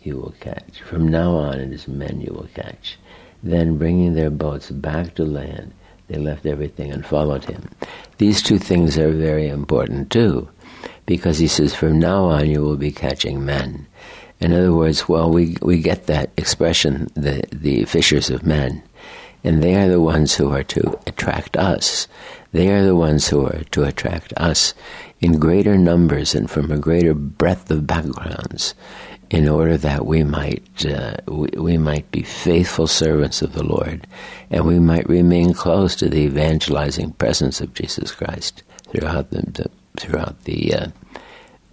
you 0.06 0.16
will 0.16 0.34
catch. 0.40 0.80
From 0.82 1.08
now 1.08 1.36
on, 1.36 1.58
it 1.58 1.72
is 1.72 1.88
men 1.88 2.20
you 2.20 2.32
will 2.32 2.48
catch. 2.54 2.98
Then, 3.42 3.76
bringing 3.76 4.14
their 4.14 4.30
boats 4.30 4.70
back 4.70 5.14
to 5.14 5.24
land, 5.24 5.72
they 6.08 6.18
left 6.18 6.46
everything 6.46 6.92
and 6.92 7.04
followed 7.04 7.44
him. 7.44 7.70
These 8.18 8.42
two 8.42 8.58
things 8.58 8.98
are 8.98 9.10
very 9.10 9.48
important 9.48 10.10
too, 10.10 10.48
because 11.06 11.38
he 11.38 11.48
says, 11.48 11.74
from 11.74 11.98
now 11.98 12.24
on, 12.24 12.48
you 12.48 12.62
will 12.62 12.76
be 12.76 12.92
catching 12.92 13.44
men. 13.44 13.86
In 14.40 14.52
other 14.52 14.72
words, 14.72 15.08
well, 15.08 15.30
we, 15.30 15.56
we 15.62 15.78
get 15.80 16.06
that 16.06 16.30
expression, 16.36 17.10
the, 17.14 17.44
the 17.52 17.84
fishers 17.84 18.30
of 18.30 18.44
men, 18.44 18.82
and 19.42 19.62
they 19.62 19.74
are 19.74 19.88
the 19.88 20.00
ones 20.00 20.34
who 20.34 20.50
are 20.50 20.64
to 20.64 20.98
attract 21.06 21.56
us. 21.56 22.08
They 22.52 22.70
are 22.70 22.84
the 22.84 22.96
ones 22.96 23.28
who 23.28 23.46
are 23.46 23.62
to 23.72 23.84
attract 23.84 24.32
us 24.36 24.74
in 25.20 25.38
greater 25.38 25.76
numbers 25.76 26.34
and 26.34 26.50
from 26.50 26.70
a 26.70 26.78
greater 26.78 27.14
breadth 27.14 27.70
of 27.70 27.86
backgrounds 27.86 28.74
in 29.34 29.48
order 29.48 29.76
that 29.76 30.06
we 30.06 30.22
might 30.22 30.86
uh, 30.86 31.16
we, 31.26 31.48
we, 31.56 31.76
might 31.76 32.08
be 32.12 32.22
faithful 32.22 32.86
servants 32.86 33.42
of 33.42 33.52
the 33.52 33.64
Lord, 33.64 34.06
and 34.48 34.64
we 34.64 34.78
might 34.78 35.08
remain 35.08 35.52
close 35.52 35.96
to 35.96 36.08
the 36.08 36.20
evangelizing 36.20 37.10
presence 37.14 37.60
of 37.60 37.74
Jesus 37.74 38.12
Christ 38.12 38.62
throughout 38.86 39.30
the, 39.30 39.42
the 39.42 39.70
throughout 39.96 40.44
the, 40.44 40.74
uh, 40.74 40.86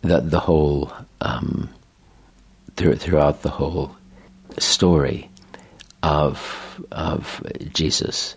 the 0.01 0.21
the 0.21 0.39
whole 0.39 0.91
um, 1.21 1.69
th- 2.77 2.97
throughout 2.97 3.43
the 3.43 3.51
whole 3.51 3.95
story 4.57 5.29
of 6.01 6.81
of 6.91 7.43
Jesus 7.73 8.35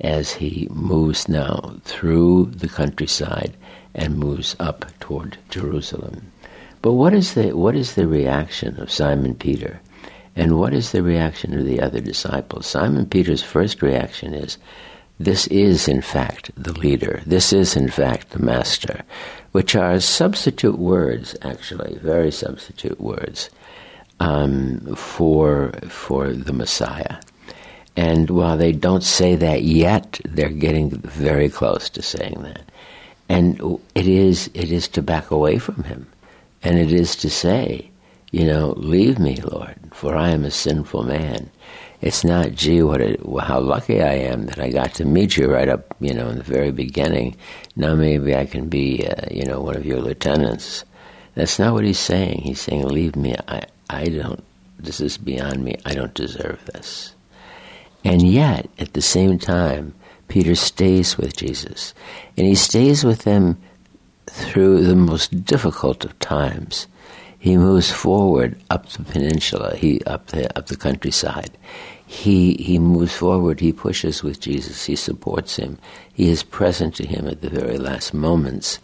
as 0.00 0.32
he 0.32 0.68
moves 0.70 1.28
now 1.28 1.74
through 1.82 2.46
the 2.54 2.68
countryside 2.68 3.56
and 3.96 4.16
moves 4.16 4.54
up 4.60 4.86
toward 5.00 5.38
Jerusalem. 5.48 6.30
But 6.82 6.92
what 6.94 7.12
is 7.12 7.34
the 7.34 7.52
what 7.52 7.76
is 7.76 7.94
the 7.94 8.06
reaction 8.06 8.80
of 8.80 8.90
Simon 8.90 9.34
Peter? 9.34 9.80
And 10.36 10.58
what 10.58 10.72
is 10.72 10.92
the 10.92 11.02
reaction 11.02 11.58
of 11.58 11.66
the 11.66 11.80
other 11.80 12.00
disciples? 12.00 12.66
Simon 12.66 13.06
Peter's 13.06 13.42
first 13.42 13.82
reaction 13.82 14.32
is 14.32 14.56
this 15.18 15.46
is 15.48 15.86
in 15.88 16.00
fact 16.00 16.50
the 16.56 16.72
leader. 16.72 17.20
This 17.26 17.52
is 17.52 17.76
in 17.76 17.90
fact 17.90 18.30
the 18.30 18.38
master, 18.38 19.02
which 19.52 19.76
are 19.76 20.00
substitute 20.00 20.78
words, 20.78 21.36
actually, 21.42 21.98
very 21.98 22.30
substitute 22.30 22.98
words 22.98 23.50
um, 24.18 24.94
for 24.96 25.72
for 25.88 26.32
the 26.32 26.54
Messiah. 26.54 27.16
And 27.96 28.30
while 28.30 28.56
they 28.56 28.72
don't 28.72 29.02
say 29.02 29.34
that 29.34 29.62
yet, 29.62 30.20
they're 30.24 30.48
getting 30.48 30.90
very 30.90 31.50
close 31.50 31.90
to 31.90 32.00
saying 32.00 32.40
that. 32.42 32.62
And 33.28 33.78
it 33.94 34.06
is 34.06 34.48
it 34.54 34.72
is 34.72 34.88
to 34.88 35.02
back 35.02 35.30
away 35.30 35.58
from 35.58 35.84
him. 35.84 36.06
And 36.62 36.78
it 36.78 36.92
is 36.92 37.16
to 37.16 37.30
say, 37.30 37.90
you 38.30 38.44
know, 38.44 38.74
leave 38.76 39.18
me, 39.18 39.36
Lord, 39.36 39.76
for 39.92 40.16
I 40.16 40.30
am 40.30 40.44
a 40.44 40.50
sinful 40.50 41.02
man. 41.02 41.50
It's 42.00 42.24
not, 42.24 42.52
gee, 42.52 42.82
what 42.82 43.00
a, 43.00 43.16
how 43.40 43.60
lucky 43.60 44.00
I 44.02 44.14
am 44.14 44.46
that 44.46 44.58
I 44.58 44.70
got 44.70 44.94
to 44.94 45.04
meet 45.04 45.36
you 45.36 45.50
right 45.50 45.68
up, 45.68 45.94
you 46.00 46.14
know, 46.14 46.28
in 46.28 46.38
the 46.38 46.44
very 46.44 46.70
beginning. 46.70 47.36
Now 47.76 47.94
maybe 47.94 48.34
I 48.34 48.46
can 48.46 48.68
be, 48.68 49.06
uh, 49.06 49.26
you 49.30 49.44
know, 49.44 49.60
one 49.60 49.76
of 49.76 49.84
your 49.84 50.00
lieutenants. 50.00 50.84
That's 51.34 51.58
not 51.58 51.74
what 51.74 51.84
he's 51.84 51.98
saying. 51.98 52.40
He's 52.42 52.60
saying, 52.60 52.86
leave 52.88 53.16
me. 53.16 53.36
I, 53.48 53.64
I 53.90 54.04
don't, 54.06 54.42
this 54.78 55.00
is 55.00 55.18
beyond 55.18 55.62
me. 55.62 55.76
I 55.84 55.94
don't 55.94 56.14
deserve 56.14 56.64
this. 56.66 57.14
And 58.04 58.22
yet, 58.22 58.68
at 58.78 58.94
the 58.94 59.02
same 59.02 59.38
time, 59.38 59.94
Peter 60.28 60.54
stays 60.54 61.18
with 61.18 61.36
Jesus. 61.36 61.92
And 62.38 62.46
he 62.46 62.54
stays 62.54 63.04
with 63.04 63.22
them 63.24 63.60
through 64.30 64.84
the 64.84 64.96
most 64.96 65.44
difficult 65.44 66.04
of 66.04 66.18
times. 66.18 66.86
He 67.38 67.56
moves 67.56 67.90
forward 67.90 68.60
up 68.70 68.88
the 68.90 69.02
peninsula, 69.02 69.74
he 69.76 70.00
up 70.04 70.26
the 70.28 70.56
up 70.58 70.66
the 70.66 70.76
countryside. 70.76 71.56
He 72.06 72.54
he 72.54 72.78
moves 72.78 73.14
forward, 73.14 73.60
he 73.60 73.72
pushes 73.72 74.22
with 74.22 74.40
Jesus, 74.40 74.84
he 74.84 74.94
supports 74.94 75.56
him. 75.56 75.78
He 76.12 76.28
is 76.28 76.42
present 76.42 76.94
to 76.96 77.06
him 77.06 77.26
at 77.26 77.40
the 77.40 77.48
very 77.48 77.78
last 77.78 78.12
moments, 78.12 78.78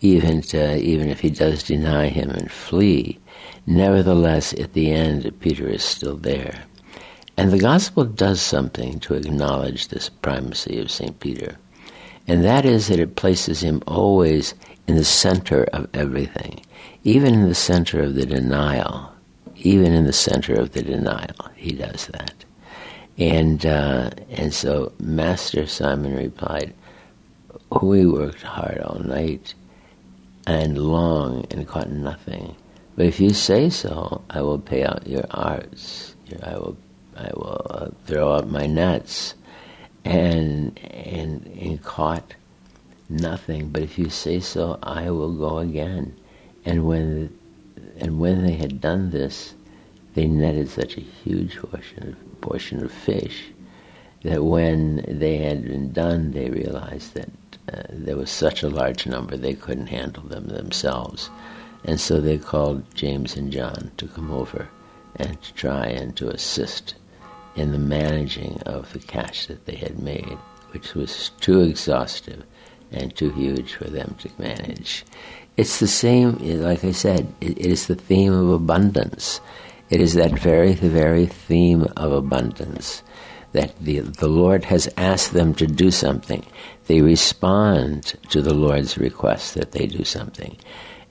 even 0.00 0.42
to, 0.50 0.76
even 0.76 1.08
if 1.08 1.20
he 1.20 1.30
does 1.30 1.62
deny 1.62 2.08
him 2.08 2.30
and 2.30 2.50
flee. 2.50 3.18
Nevertheless, 3.66 4.52
at 4.54 4.72
the 4.72 4.90
end, 4.90 5.32
Peter 5.40 5.68
is 5.68 5.84
still 5.84 6.16
there. 6.16 6.64
And 7.36 7.52
the 7.52 7.58
gospel 7.58 8.04
does 8.04 8.42
something 8.42 8.98
to 9.00 9.14
acknowledge 9.14 9.88
this 9.88 10.08
primacy 10.08 10.80
of 10.80 10.90
St. 10.90 11.18
Peter. 11.20 11.56
And 12.26 12.44
that 12.44 12.64
is 12.64 12.88
that 12.88 13.00
it 13.00 13.16
places 13.16 13.62
him 13.62 13.82
always 13.86 14.54
in 14.88 14.96
the 14.96 15.04
center 15.04 15.64
of 15.72 15.88
everything, 15.94 16.60
even 17.04 17.34
in 17.34 17.48
the 17.48 17.54
center 17.54 18.02
of 18.02 18.14
the 18.14 18.26
denial, 18.26 19.12
even 19.56 19.92
in 19.92 20.06
the 20.06 20.12
center 20.12 20.54
of 20.54 20.72
the 20.72 20.82
denial, 20.82 21.50
he 21.56 21.72
does 21.72 22.06
that. 22.08 22.44
And 23.18 23.64
uh, 23.66 24.10
and 24.30 24.52
so 24.54 24.92
Master 24.98 25.66
Simon 25.66 26.16
replied, 26.16 26.74
"We 27.82 28.06
worked 28.06 28.42
hard 28.42 28.78
all 28.80 29.00
night 29.00 29.54
and 30.46 30.78
long 30.78 31.46
and 31.50 31.66
caught 31.66 31.90
nothing, 31.90 32.56
But 32.96 33.06
if 33.06 33.20
you 33.20 33.30
say 33.30 33.70
so, 33.70 34.22
I 34.30 34.42
will 34.42 34.58
pay 34.58 34.84
out 34.84 35.06
your 35.06 35.24
arts. 35.30 36.14
I 36.42 36.54
will, 36.54 36.76
I 37.16 37.30
will 37.34 37.66
uh, 37.70 37.88
throw 38.06 38.34
out 38.34 38.48
my 38.50 38.66
nets, 38.66 39.34
and 40.04 40.78
and 40.80 41.46
and 41.46 41.82
caught 41.82 42.34
nothing. 43.10 43.68
But 43.68 43.82
if 43.82 43.98
you 43.98 44.08
say 44.08 44.40
so, 44.40 44.78
I 44.82 45.10
will 45.10 45.34
go 45.34 45.58
again. 45.58 46.16
And 46.64 46.86
when 46.86 47.36
and 47.98 48.18
when 48.18 48.44
they 48.44 48.52
had 48.54 48.80
done 48.80 49.10
this, 49.10 49.54
they 50.14 50.26
netted 50.26 50.68
such 50.68 50.96
a 50.96 51.00
huge 51.00 51.56
portion 51.56 52.16
portion 52.40 52.82
of 52.82 52.92
fish 52.92 53.50
that 54.22 54.44
when 54.44 55.04
they 55.08 55.38
had 55.38 55.64
been 55.64 55.92
done, 55.92 56.32
they 56.32 56.50
realized 56.50 57.14
that 57.14 57.30
uh, 57.72 57.82
there 57.90 58.16
was 58.16 58.30
such 58.30 58.62
a 58.62 58.68
large 58.68 59.06
number 59.06 59.36
they 59.36 59.54
couldn't 59.54 59.86
handle 59.86 60.22
them 60.24 60.48
themselves. 60.48 61.30
And 61.84 61.98
so 61.98 62.20
they 62.20 62.36
called 62.36 62.94
James 62.94 63.36
and 63.36 63.50
John 63.50 63.90
to 63.96 64.06
come 64.06 64.30
over 64.30 64.68
and 65.16 65.40
to 65.40 65.54
try 65.54 65.86
and 65.86 66.14
to 66.16 66.28
assist 66.28 66.94
in 67.56 67.72
the 67.72 67.78
managing 67.78 68.60
of 68.66 68.92
the 68.92 68.98
catch 68.98 69.46
that 69.46 69.64
they 69.64 69.76
had 69.76 69.98
made, 69.98 70.38
which 70.72 70.94
was 70.94 71.30
too 71.40 71.60
exhaustive 71.62 72.44
and 72.92 73.14
too 73.14 73.30
huge 73.30 73.74
for 73.74 73.84
them 73.84 74.16
to 74.20 74.30
manage. 74.38 75.04
It's 75.56 75.80
the 75.80 75.88
same, 75.88 76.38
like 76.62 76.84
I 76.84 76.92
said, 76.92 77.32
it 77.40 77.58
is 77.58 77.86
the 77.86 77.94
theme 77.94 78.32
of 78.32 78.48
abundance. 78.50 79.40
It 79.90 80.00
is 80.00 80.14
that 80.14 80.38
very, 80.38 80.72
the 80.72 80.88
very 80.88 81.26
theme 81.26 81.86
of 81.96 82.12
abundance 82.12 83.02
that 83.52 83.76
the, 83.80 84.00
the 84.00 84.28
Lord 84.28 84.64
has 84.64 84.88
asked 84.96 85.32
them 85.32 85.54
to 85.54 85.66
do 85.66 85.90
something. 85.90 86.46
They 86.86 87.02
respond 87.02 88.14
to 88.30 88.40
the 88.40 88.54
Lord's 88.54 88.96
request 88.96 89.54
that 89.54 89.72
they 89.72 89.86
do 89.86 90.04
something. 90.04 90.56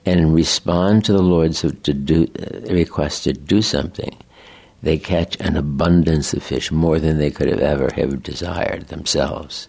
And 0.06 0.34
respond 0.34 1.04
to 1.04 1.12
the 1.12 1.22
Lord's 1.22 1.60
to 1.60 1.92
do, 1.92 2.26
uh, 2.40 2.72
request 2.72 3.24
to 3.24 3.34
do 3.34 3.60
something. 3.60 4.16
They 4.82 4.96
catch 4.96 5.36
an 5.40 5.56
abundance 5.56 6.32
of 6.32 6.42
fish, 6.42 6.72
more 6.72 6.98
than 6.98 7.18
they 7.18 7.30
could 7.30 7.48
have 7.48 7.60
ever 7.60 7.90
have 7.96 8.22
desired 8.22 8.88
themselves. 8.88 9.68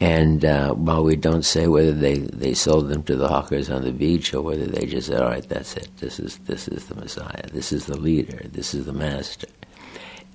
And 0.00 0.46
uh, 0.46 0.72
while 0.72 1.04
we 1.04 1.14
don't 1.14 1.44
say 1.44 1.66
whether 1.66 1.92
they, 1.92 2.18
they 2.18 2.54
sold 2.54 2.88
them 2.88 3.02
to 3.02 3.16
the 3.16 3.28
hawkers 3.28 3.68
on 3.68 3.84
the 3.84 3.92
beach 3.92 4.32
or 4.32 4.40
whether 4.40 4.64
they 4.64 4.86
just 4.86 5.08
said, 5.08 5.20
all 5.20 5.28
right, 5.28 5.46
that's 5.46 5.76
it. 5.76 5.88
This 5.98 6.18
is, 6.18 6.38
this 6.38 6.68
is 6.68 6.86
the 6.86 6.94
Messiah. 6.94 7.46
This 7.52 7.70
is 7.70 7.84
the 7.84 7.98
leader. 7.98 8.40
This 8.48 8.72
is 8.74 8.86
the 8.86 8.94
master. 8.94 9.48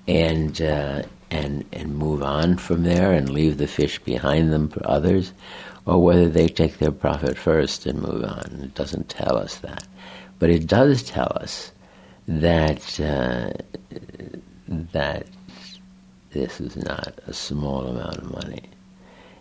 And, 0.06 0.62
uh, 0.62 1.02
and, 1.32 1.64
and 1.72 1.96
move 1.96 2.22
on 2.22 2.58
from 2.58 2.84
there 2.84 3.12
and 3.12 3.28
leave 3.28 3.58
the 3.58 3.66
fish 3.66 3.98
behind 3.98 4.52
them 4.52 4.68
for 4.68 4.88
others, 4.88 5.32
or 5.84 6.00
whether 6.00 6.28
they 6.28 6.46
take 6.46 6.78
their 6.78 6.92
profit 6.92 7.36
first 7.36 7.86
and 7.86 8.00
move 8.00 8.22
on. 8.22 8.60
It 8.62 8.74
doesn't 8.74 9.08
tell 9.08 9.36
us 9.36 9.56
that. 9.58 9.84
But 10.38 10.50
it 10.50 10.68
does 10.68 11.02
tell 11.02 11.36
us 11.40 11.72
that, 12.28 13.00
uh, 13.00 13.50
that 14.68 15.26
this 16.30 16.60
is 16.60 16.76
not 16.76 17.18
a 17.26 17.32
small 17.32 17.88
amount 17.88 18.18
of 18.18 18.30
money 18.30 18.70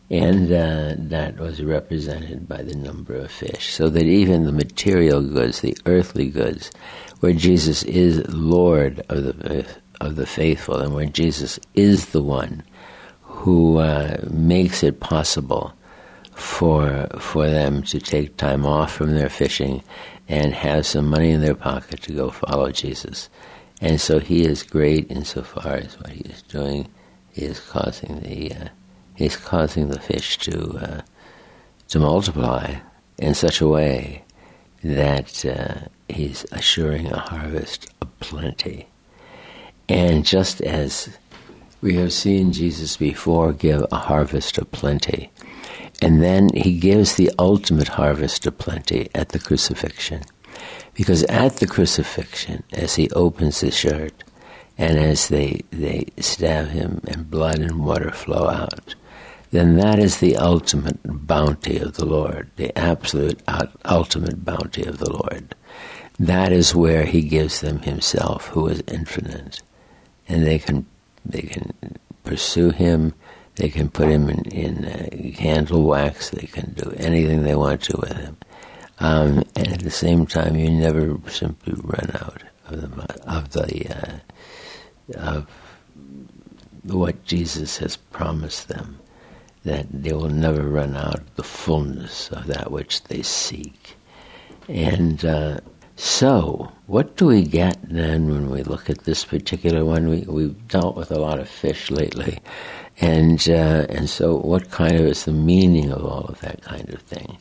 and 0.09 0.51
uh, 0.51 0.93
that 0.97 1.37
was 1.37 1.63
represented 1.63 2.47
by 2.47 2.61
the 2.61 2.75
number 2.75 3.15
of 3.15 3.31
fish. 3.31 3.73
So 3.73 3.89
that 3.89 4.03
even 4.03 4.45
the 4.45 4.51
material 4.51 5.21
goods, 5.21 5.61
the 5.61 5.77
earthly 5.85 6.29
goods, 6.29 6.71
where 7.21 7.33
Jesus 7.33 7.83
is 7.83 8.27
Lord 8.33 9.03
of 9.09 9.23
the 9.23 9.65
of 10.01 10.15
the 10.15 10.25
faithful, 10.25 10.79
and 10.79 10.93
where 10.93 11.05
Jesus 11.05 11.59
is 11.73 12.07
the 12.07 12.21
one 12.21 12.63
who 13.21 13.77
uh, 13.77 14.17
makes 14.29 14.83
it 14.83 14.99
possible 14.99 15.73
for 16.33 17.07
for 17.19 17.49
them 17.49 17.81
to 17.83 17.99
take 17.99 18.37
time 18.37 18.65
off 18.65 18.93
from 18.93 19.15
their 19.15 19.29
fishing 19.29 19.81
and 20.27 20.53
have 20.53 20.85
some 20.85 21.09
money 21.09 21.31
in 21.31 21.41
their 21.41 21.55
pocket 21.55 22.01
to 22.03 22.13
go 22.13 22.29
follow 22.29 22.71
Jesus. 22.71 23.29
And 23.81 23.99
so 23.99 24.19
he 24.19 24.45
is 24.45 24.63
great 24.63 25.09
insofar 25.09 25.75
as 25.75 25.99
what 25.99 26.09
he 26.09 26.21
is 26.21 26.41
doing 26.43 26.87
is 27.35 27.59
causing 27.59 28.21
the 28.21 28.53
he's 29.15 29.37
causing 29.37 29.89
the 29.89 29.99
fish 29.99 30.37
to 30.39 30.77
uh, 30.77 31.01
to 31.89 31.99
multiply 31.99 32.75
in 33.17 33.33
such 33.33 33.61
a 33.61 33.67
way 33.67 34.23
that 34.83 35.45
uh, 35.45 35.87
he's 36.09 36.45
assuring 36.51 37.07
a 37.07 37.19
harvest 37.19 37.87
of 38.01 38.19
plenty. 38.19 38.87
And 39.87 40.25
just 40.25 40.61
as 40.61 41.09
we 41.81 41.95
have 41.95 42.13
seen 42.13 42.51
Jesus 42.51 42.97
before 42.97 43.53
give 43.53 43.85
a 43.91 43.97
harvest 43.97 44.57
of 44.57 44.71
plenty, 44.71 45.31
and 46.01 46.21
then 46.21 46.49
he 46.53 46.77
gives 46.77 47.15
the 47.15 47.31
ultimate 47.39 47.87
harvest 47.87 48.45
of 48.45 48.57
plenty 48.57 49.09
at 49.15 49.29
the 49.29 49.39
crucifixion. 49.39 50.21
Because 50.93 51.23
at 51.23 51.57
the 51.57 51.67
crucifixion, 51.67 52.63
as 52.73 52.95
he 52.95 53.09
opens 53.11 53.59
his 53.59 53.75
shirt, 53.75 54.23
and 54.77 54.97
as 54.97 55.29
they, 55.29 55.61
they 55.71 56.07
stab 56.19 56.69
him 56.69 57.01
and 57.07 57.29
blood 57.29 57.59
and 57.59 57.85
water 57.85 58.11
flow 58.11 58.47
out, 58.49 58.95
then 59.55 59.77
that 59.77 59.99
is 59.99 60.17
the 60.17 60.35
ultimate 60.35 60.99
bounty 61.05 61.77
of 61.77 61.93
the 61.93 62.03
Lord, 62.03 62.49
the 62.57 62.77
absolute 62.77 63.41
ultimate 63.85 64.43
bounty 64.43 64.83
of 64.83 64.97
the 64.97 65.09
Lord. 65.09 65.55
That 66.19 66.51
is 66.51 66.75
where 66.75 67.05
He 67.05 67.21
gives 67.21 67.61
them 67.61 67.79
Himself, 67.79 68.47
who 68.47 68.67
is 68.67 68.83
infinite, 68.87 69.61
and 70.27 70.45
they 70.45 70.59
can 70.59 70.85
they 71.25 71.41
can 71.41 71.73
pursue 72.25 72.71
Him. 72.71 73.13
They 73.55 73.69
can 73.69 73.89
put 73.89 74.09
Him 74.09 74.29
in, 74.29 74.43
in 74.45 74.85
uh, 74.85 75.37
candle 75.37 75.83
wax. 75.83 76.31
They 76.31 76.47
can 76.47 76.73
do 76.73 76.93
anything 76.97 77.43
they 77.43 77.55
want 77.55 77.81
to 77.83 77.97
with 77.97 78.17
Him, 78.17 78.37
um, 78.99 79.43
and 79.55 79.67
at 79.69 79.79
the 79.79 79.89
same 79.89 80.25
time, 80.25 80.57
you 80.57 80.69
never 80.69 81.17
simply 81.29 81.75
run 81.77 82.11
out 82.15 82.43
of 82.67 82.81
the 82.81 83.29
of 83.31 83.51
the 83.51 83.87
uh, 83.89 84.17
of 85.17 85.47
what 86.83 87.23
Jesus 87.23 87.77
has 87.77 87.95
promised 87.95 88.67
them 88.67 88.99
that 89.65 89.87
they 89.91 90.13
will 90.13 90.29
never 90.29 90.63
run 90.63 90.95
out 90.95 91.21
the 91.35 91.43
fullness 91.43 92.29
of 92.29 92.47
that 92.47 92.71
which 92.71 93.03
they 93.05 93.21
seek. 93.21 93.97
And 94.69 95.23
uh, 95.25 95.59
so, 95.95 96.71
what 96.87 97.17
do 97.17 97.25
we 97.25 97.43
get 97.43 97.77
then 97.83 98.29
when 98.29 98.49
we 98.49 98.63
look 98.63 98.89
at 98.89 99.05
this 99.05 99.25
particular 99.25 99.83
one? 99.83 100.09
We, 100.09 100.21
we've 100.21 100.67
dealt 100.67 100.95
with 100.95 101.11
a 101.11 101.19
lot 101.19 101.39
of 101.39 101.49
fish 101.49 101.89
lately. 101.89 102.39
And, 103.01 103.47
uh, 103.49 103.85
and 103.89 104.09
so, 104.09 104.37
what 104.37 104.71
kind 104.71 104.95
of 104.95 105.05
is 105.05 105.25
the 105.25 105.31
meaning 105.31 105.91
of 105.91 106.05
all 106.05 106.25
of 106.25 106.39
that 106.41 106.61
kind 106.61 106.89
of 106.93 107.01
thing? 107.01 107.37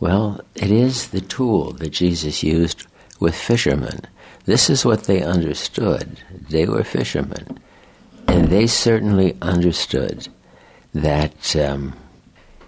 Well, 0.00 0.40
it 0.54 0.70
is 0.70 1.08
the 1.08 1.20
tool 1.20 1.72
that 1.72 1.90
Jesus 1.90 2.42
used 2.42 2.86
with 3.20 3.34
fishermen. 3.34 4.00
This 4.44 4.70
is 4.70 4.84
what 4.84 5.04
they 5.04 5.22
understood. 5.22 6.22
They 6.48 6.66
were 6.66 6.84
fishermen. 6.84 7.58
And 8.28 8.48
they 8.48 8.66
certainly 8.66 9.36
understood 9.42 10.28
that 10.94 11.56
um, 11.56 11.94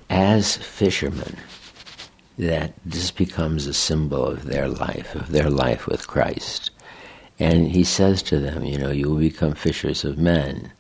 as 0.08 0.56
fishermen, 0.56 1.36
that 2.38 2.72
this 2.84 3.10
becomes 3.10 3.66
a 3.66 3.74
symbol 3.74 4.26
of 4.26 4.44
their 4.44 4.68
life, 4.68 5.14
of 5.14 5.30
their 5.30 5.50
life 5.50 5.86
with 5.86 6.08
Christ. 6.08 6.70
And 7.38 7.70
he 7.70 7.84
says 7.84 8.22
to 8.24 8.38
them, 8.38 8.64
you 8.64 8.78
know, 8.78 8.90
you 8.90 9.10
will 9.10 9.18
become 9.18 9.54
fishers 9.54 10.04
of 10.04 10.18
men. 10.18 10.72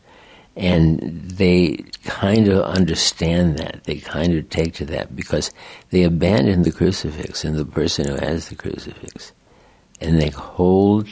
And 0.56 1.00
they 1.30 1.84
kind 2.04 2.48
of 2.48 2.64
understand 2.64 3.56
that. 3.58 3.84
They 3.84 3.96
kind 3.96 4.34
of 4.34 4.50
take 4.50 4.74
to 4.74 4.84
that 4.86 5.14
because 5.14 5.50
they 5.90 6.02
abandon 6.02 6.62
the 6.62 6.72
crucifix 6.72 7.44
and 7.44 7.56
the 7.56 7.64
person 7.64 8.08
who 8.08 8.16
has 8.16 8.48
the 8.48 8.56
crucifix. 8.56 9.32
And 10.00 10.20
they 10.20 10.30
hold 10.30 11.08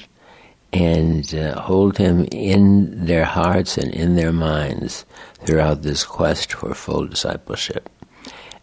and 0.73 1.35
uh, 1.35 1.61
hold 1.61 1.97
him 1.97 2.27
in 2.31 3.07
their 3.07 3.25
hearts 3.25 3.79
and 3.79 3.93
in 3.95 4.17
their 4.17 4.33
minds 4.33 5.07
throughout 5.45 5.83
this 5.83 6.05
quest 6.05 6.53
for 6.53 6.75
full 6.75 7.07
discipleship. 7.07 7.89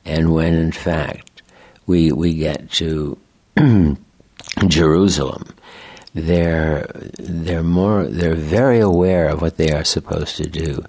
And 0.03 0.33
when 0.33 0.53
in 0.53 0.71
fact 0.71 1.41
we 1.87 2.11
we 2.11 2.35
get 2.35 2.71
to 2.73 3.17
Jerusalem, 4.67 5.55
they're 6.13 6.87
they're 7.17 7.63
more 7.63 8.05
they're 8.05 8.35
very 8.35 8.79
aware 8.79 9.27
of 9.29 9.41
what 9.41 9.57
they 9.57 9.71
are 9.71 9.83
supposed 9.83 10.37
to 10.37 10.49
do. 10.49 10.83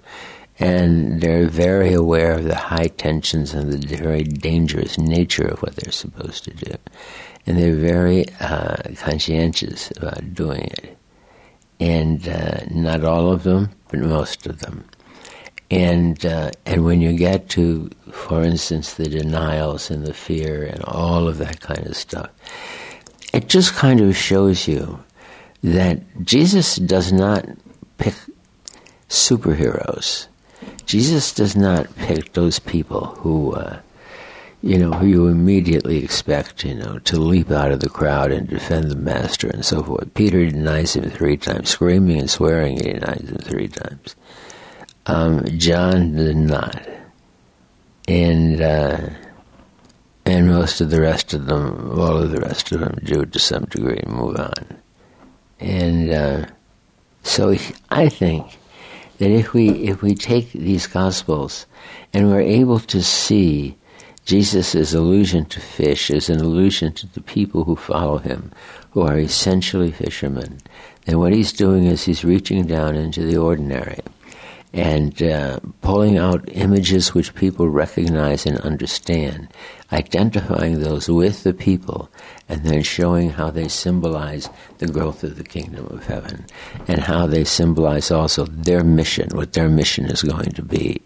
And 0.59 1.21
they're 1.21 1.47
very 1.47 1.93
aware 1.93 2.31
of 2.33 2.45
the 2.45 2.55
high 2.55 2.87
tensions 2.87 3.53
and 3.53 3.71
the 3.71 3.95
very 3.95 4.23
dangerous 4.23 4.97
nature 4.97 5.45
of 5.45 5.61
what 5.61 5.75
they're 5.75 5.91
supposed 5.91 6.45
to 6.45 6.51
do. 6.51 6.73
And 7.45 7.59
they're 7.59 7.75
very 7.75 8.25
uh, 8.39 8.77
conscientious 8.95 9.91
about 9.97 10.33
doing 10.33 10.63
it 10.63 10.96
and 11.79 12.27
uh, 12.27 12.59
not 12.71 13.03
all 13.03 13.31
of 13.31 13.43
them, 13.43 13.69
but 13.89 13.99
most 13.99 14.47
of 14.47 14.59
them. 14.59 14.85
And 15.69 16.25
uh, 16.25 16.51
and 16.65 16.85
when 16.85 17.01
you 17.01 17.13
get 17.13 17.49
to, 17.49 17.89
for 18.11 18.41
instance, 18.43 18.93
the 18.93 19.09
denials 19.09 19.91
and 19.91 20.05
the 20.05 20.13
fear 20.13 20.63
and 20.63 20.81
all 20.85 21.27
of 21.27 21.39
that 21.39 21.59
kind 21.59 21.85
of 21.85 21.95
stuff, 21.97 22.29
it 23.33 23.49
just 23.49 23.73
kind 23.73 23.99
of 23.99 24.15
shows 24.15 24.67
you 24.67 25.03
that 25.63 26.01
Jesus 26.23 26.77
does 26.77 27.11
not 27.11 27.45
pick 27.97 28.15
superheroes. 29.09 30.27
Jesus 30.85 31.33
does 31.33 31.55
not 31.55 31.93
pick 31.97 32.33
those 32.33 32.59
people 32.59 33.07
who, 33.17 33.53
uh, 33.53 33.79
you 34.61 34.77
know, 34.77 34.91
who 34.91 35.05
you 35.05 35.27
immediately 35.27 36.03
expect, 36.03 36.63
you 36.63 36.75
know, 36.75 36.99
to 36.99 37.19
leap 37.19 37.51
out 37.51 37.71
of 37.71 37.79
the 37.79 37.89
crowd 37.89 38.31
and 38.31 38.49
defend 38.49 38.89
the 38.89 38.95
master 38.95 39.47
and 39.47 39.63
so 39.63 39.83
forth. 39.83 40.13
Peter 40.13 40.45
denies 40.49 40.95
him 40.95 41.09
three 41.09 41.37
times, 41.37 41.69
screaming 41.69 42.19
and 42.19 42.29
swearing 42.29 42.77
he 42.77 42.93
denies 42.93 43.29
him 43.29 43.37
three 43.37 43.67
times. 43.67 44.15
Um, 45.05 45.45
John 45.57 46.15
did 46.15 46.35
not. 46.35 46.85
And, 48.07 48.61
uh, 48.61 49.09
and 50.25 50.47
most 50.47 50.81
of 50.81 50.89
the 50.89 51.01
rest 51.01 51.33
of 51.33 51.45
them, 51.45 51.97
all 51.97 52.17
of 52.17 52.31
the 52.31 52.41
rest 52.41 52.71
of 52.71 52.81
them 52.81 52.97
do 53.03 53.25
to 53.25 53.39
some 53.39 53.65
degree 53.65 54.01
move 54.07 54.37
on. 54.37 54.81
And 55.59 56.11
uh, 56.11 56.45
so 57.23 57.55
I 57.89 58.09
think 58.09 58.57
that 59.19 59.29
if 59.29 59.53
we 59.53 59.69
if 59.69 60.01
we 60.01 60.15
take 60.15 60.51
these 60.51 60.85
gospels 60.85 61.65
and 62.13 62.29
we're 62.29 62.41
able 62.41 62.79
to 62.79 63.01
see 63.01 63.76
Jesus' 64.27 64.93
allusion 64.93 65.45
to 65.45 65.61
fish 65.61 66.11
is 66.11 66.29
an 66.29 66.41
allusion 66.41 66.91
to 66.91 67.07
the 67.07 67.21
people 67.21 67.63
who 67.63 67.77
follow 67.77 68.17
him, 68.17 68.51
who 68.91 68.99
are 69.01 69.17
essentially 69.17 69.89
fishermen, 69.89 70.59
And 71.07 71.17
what 71.17 71.31
he's 71.31 71.53
doing 71.53 71.85
is 71.85 72.03
he's 72.03 72.25
reaching 72.25 72.67
down 72.67 72.95
into 72.95 73.23
the 73.23 73.37
ordinary 73.37 73.99
and 74.73 75.23
uh, 75.23 75.59
pulling 75.81 76.17
out 76.17 76.49
images 76.51 77.13
which 77.13 77.33
people 77.35 77.69
recognize 77.69 78.45
and 78.45 78.59
understand, 78.59 79.47
identifying 79.91 80.79
those 80.79 81.07
with 81.07 81.43
the 81.43 81.53
people, 81.53 82.09
and 82.49 82.63
then 82.63 82.83
showing 82.83 83.29
how 83.29 83.49
they 83.49 83.67
symbolize 83.67 84.49
the 84.79 84.87
growth 84.87 85.23
of 85.23 85.37
the 85.37 85.43
kingdom 85.43 85.87
of 85.87 86.05
heaven, 86.05 86.45
and 86.87 86.99
how 86.99 87.25
they 87.25 87.43
symbolize 87.43 88.11
also 88.11 88.45
their 88.45 88.83
mission, 88.83 89.29
what 89.33 89.53
their 89.53 89.69
mission 89.69 90.05
is 90.05 90.21
going 90.21 90.51
to 90.51 90.63
be. 90.63 91.01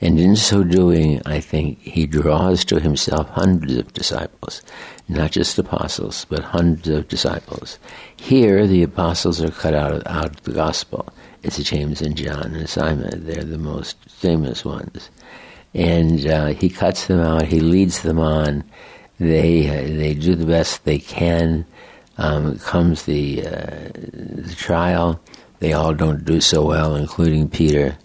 And 0.00 0.20
in 0.20 0.36
so 0.36 0.62
doing, 0.62 1.22
I 1.26 1.40
think 1.40 1.80
he 1.80 2.06
draws 2.06 2.64
to 2.66 2.78
himself 2.78 3.28
hundreds 3.30 3.76
of 3.76 3.92
disciples, 3.94 4.62
not 5.08 5.32
just 5.32 5.58
apostles, 5.58 6.26
but 6.28 6.44
hundreds 6.44 6.88
of 6.88 7.08
disciples. 7.08 7.78
Here, 8.16 8.66
the 8.66 8.82
apostles 8.82 9.42
are 9.42 9.50
cut 9.50 9.74
out 9.74 9.92
of, 9.92 10.02
out 10.06 10.26
of 10.26 10.42
the 10.42 10.52
gospel 10.52 11.08
it's 11.48 11.70
James 11.70 12.02
and 12.02 12.14
John 12.14 12.54
and 12.54 12.68
Simon. 12.68 13.24
They're 13.24 13.42
the 13.42 13.56
most 13.56 13.96
famous 14.06 14.66
ones. 14.66 15.08
And 15.72 16.26
uh, 16.26 16.46
he 16.48 16.68
cuts 16.68 17.06
them 17.06 17.20
out. 17.20 17.46
He 17.46 17.60
leads 17.60 18.02
them 18.02 18.18
on. 18.18 18.64
They 19.18 19.68
uh, 19.68 19.96
they 19.96 20.12
do 20.12 20.34
the 20.34 20.44
best 20.44 20.84
they 20.84 20.98
can. 20.98 21.64
Um, 22.18 22.58
comes 22.58 23.04
the, 23.04 23.46
uh, 23.46 23.90
the 23.94 24.54
trial. 24.56 25.20
They 25.60 25.72
all 25.72 25.94
don't 25.94 26.24
do 26.24 26.40
so 26.40 26.66
well, 26.66 26.96
including 26.96 27.48
Peter. 27.48 27.96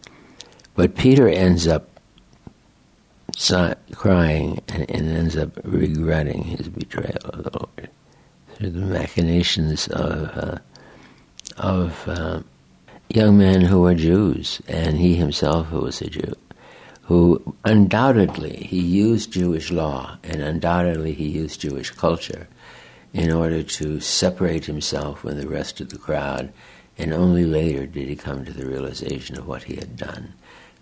But 0.75 0.95
Peter 0.95 1.27
ends 1.27 1.67
up 1.67 1.89
crying 3.93 4.61
and, 4.69 4.89
and, 4.89 5.17
ends 5.17 5.35
up 5.35 5.59
regretting 5.63 6.43
his 6.43 6.69
betrayal 6.69 7.17
of 7.25 7.43
the 7.43 7.51
Lord 7.57 7.89
through 8.53 8.69
the 8.69 8.85
machinations 8.85 9.87
of 9.87 10.37
uh, 10.37 10.57
of 11.57 12.07
uh, 12.07 12.41
young 13.15 13.37
men 13.37 13.61
who 13.61 13.81
were 13.81 13.93
Jews, 13.93 14.59
and 14.67 14.97
he 14.97 15.15
himself 15.15 15.67
who 15.67 15.81
was 15.81 16.01
a 16.01 16.09
Jew, 16.09 16.33
who 17.03 17.55
undoubtedly 17.63 18.55
he 18.67 18.79
used 18.79 19.31
Jewish 19.31 19.71
law 19.71 20.17
and 20.23 20.41
undoubtedly 20.41 21.13
he 21.13 21.27
used 21.27 21.61
Jewish 21.61 21.91
culture 21.91 22.47
in 23.13 23.31
order 23.31 23.61
to 23.61 23.99
separate 23.99 24.65
himself 24.65 25.19
from 25.19 25.39
the 25.39 25.47
rest 25.47 25.79
of 25.79 25.89
the 25.89 25.99
crowd, 25.99 26.51
and 26.97 27.13
only 27.13 27.45
later 27.45 27.85
did 27.85 28.07
he 28.07 28.15
come 28.15 28.45
to 28.45 28.53
the 28.53 28.65
realization 28.65 29.37
of 29.37 29.47
what 29.47 29.63
he 29.63 29.75
had 29.75 29.95
done. 29.95 30.33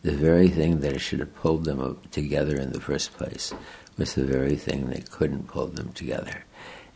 The 0.02 0.14
very 0.14 0.48
thing 0.48 0.80
that 0.80 1.02
should 1.02 1.20
have 1.20 1.36
pulled 1.36 1.66
them 1.66 2.00
together 2.12 2.56
in 2.56 2.72
the 2.72 2.80
first 2.80 3.12
place 3.14 3.54
was 3.98 4.16
the 4.16 4.24
very 4.24 4.56
thing 4.56 4.90
that 4.92 5.12
couldn't 5.12 5.50
pull 5.50 5.68
them 5.68 5.92
together. 5.92 6.46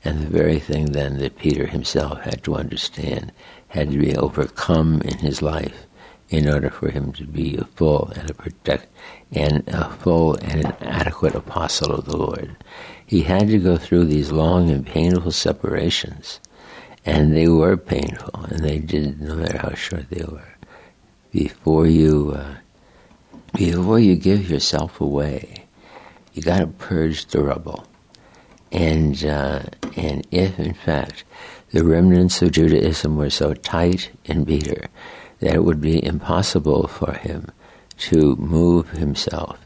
And 0.06 0.22
the 0.22 0.30
very 0.30 0.60
thing 0.60 0.94
then 0.94 1.18
that 1.18 1.38
Peter 1.38 1.66
himself 1.66 2.22
had 2.22 2.44
to 2.44 2.56
understand 2.56 3.34
had 3.76 3.92
to 3.92 3.98
be 3.98 4.16
overcome 4.16 5.02
in 5.02 5.18
his 5.18 5.42
life 5.42 5.86
in 6.30 6.50
order 6.50 6.70
for 6.70 6.90
him 6.90 7.12
to 7.12 7.26
be 7.26 7.58
a 7.58 7.66
full 7.66 8.10
and 8.16 8.30
a 8.30 8.34
protect 8.34 8.88
and 9.34 9.68
a 9.68 9.90
full 9.90 10.36
and 10.36 10.66
an 10.66 10.74
adequate 10.82 11.36
apostle 11.36 11.92
of 11.92 12.06
the 12.06 12.16
Lord. 12.16 12.56
He 13.06 13.22
had 13.22 13.50
to 13.50 13.60
go 13.60 13.76
through 13.78 14.06
these 14.06 14.32
long 14.32 14.70
and 14.70 14.86
painful 14.86 15.32
separations, 15.32 16.40
and 17.06 17.36
they 17.36 17.50
were 17.50 17.76
painful, 17.76 18.46
and 18.46 18.64
they 18.64 18.80
did, 18.80 19.22
no 19.22 19.36
matter 19.36 19.58
how 19.58 19.74
short 19.76 20.10
they 20.10 20.24
were. 20.24 20.56
Before 21.32 21.86
you, 21.86 22.34
uh, 22.36 22.56
before 23.54 24.00
you 24.00 24.16
give 24.16 24.50
yourself 24.50 25.02
away, 25.02 25.66
you 26.34 26.42
got 26.42 26.60
to 26.60 26.68
purge 26.68 27.26
the 27.26 27.44
rubble, 27.44 27.86
and 28.72 29.24
uh, 29.26 29.64
and 29.98 30.26
if 30.32 30.58
in 30.60 30.74
fact 30.74 31.26
the 31.76 31.84
remnants 31.84 32.42
of 32.42 32.54
Judaism 32.54 33.18
were 33.18 33.30
so 33.30 33.54
tight 33.54 34.10
and 34.28 34.46
bitter 34.46 34.88
that 35.42 35.56
it 35.56 35.66
would 35.66 35.82
be 35.82 36.02
impossible 36.06 36.88
for 36.88 37.12
him 37.12 37.52
to 37.98 38.38
move 38.38 38.90
himself 38.92 39.60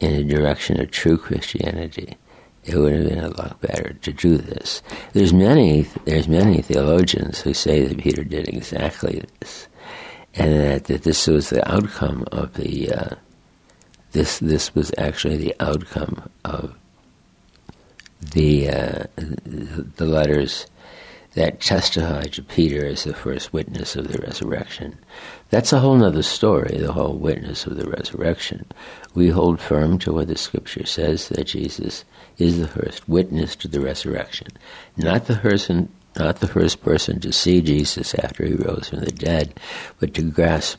in 0.00 0.14
a 0.14 0.24
direction 0.24 0.80
of 0.80 0.90
true 0.90 1.16
Christianity. 1.16 2.16
It 2.64 2.74
would 2.74 2.92
have 2.92 3.08
been 3.08 3.22
a 3.22 3.28
lot 3.28 3.60
better 3.60 3.92
to 3.92 4.12
do 4.12 4.36
this. 4.36 4.82
There's 5.12 5.32
many, 5.32 5.82
there's 6.04 6.26
many 6.26 6.60
theologians 6.60 7.40
who 7.40 7.54
say 7.54 7.84
that 7.84 7.98
Peter 7.98 8.24
did 8.24 8.48
exactly 8.48 9.22
this, 9.38 9.68
and 10.34 10.52
that, 10.54 10.84
that 10.86 11.04
this 11.04 11.28
was 11.28 11.50
the 11.50 11.72
outcome 11.72 12.26
of 12.32 12.54
the. 12.54 12.92
Uh, 12.92 13.14
this 14.10 14.40
this 14.40 14.74
was 14.74 14.92
actually 14.98 15.36
the 15.36 15.54
outcome 15.60 16.28
of 16.44 16.74
the 18.32 18.70
uh, 18.70 19.04
the 19.16 20.06
letters 20.06 20.66
that 21.34 21.60
testify 21.60 22.22
to 22.22 22.42
Peter 22.42 22.86
as 22.86 23.04
the 23.04 23.14
first 23.14 23.52
witness 23.52 23.96
of 23.96 24.08
the 24.08 24.18
resurrection. 24.18 24.98
That's 25.50 25.72
a 25.72 25.80
whole 25.80 26.02
other 26.02 26.22
story, 26.22 26.78
the 26.78 26.92
whole 26.92 27.16
witness 27.16 27.66
of 27.66 27.76
the 27.76 27.88
resurrection. 27.88 28.66
We 29.14 29.28
hold 29.28 29.60
firm 29.60 29.98
to 30.00 30.12
what 30.12 30.28
the 30.28 30.36
scripture 30.36 30.86
says 30.86 31.28
that 31.30 31.48
Jesus 31.48 32.04
is 32.38 32.58
the 32.58 32.68
first 32.68 33.08
witness 33.08 33.56
to 33.56 33.68
the 33.68 33.80
resurrection, 33.80 34.48
not 34.96 35.26
the 35.26 35.36
person 35.36 35.88
not 36.16 36.38
the 36.38 36.46
first 36.48 36.80
person 36.80 37.18
to 37.20 37.32
see 37.32 37.60
Jesus 37.60 38.14
after 38.14 38.46
he 38.46 38.54
rose 38.54 38.88
from 38.88 39.00
the 39.00 39.10
dead, 39.10 39.58
but 39.98 40.14
to 40.14 40.22
grasp 40.22 40.78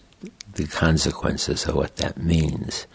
the 0.54 0.66
consequences 0.66 1.66
of 1.66 1.76
what 1.76 1.98
that 1.98 2.18
means. 2.18 2.88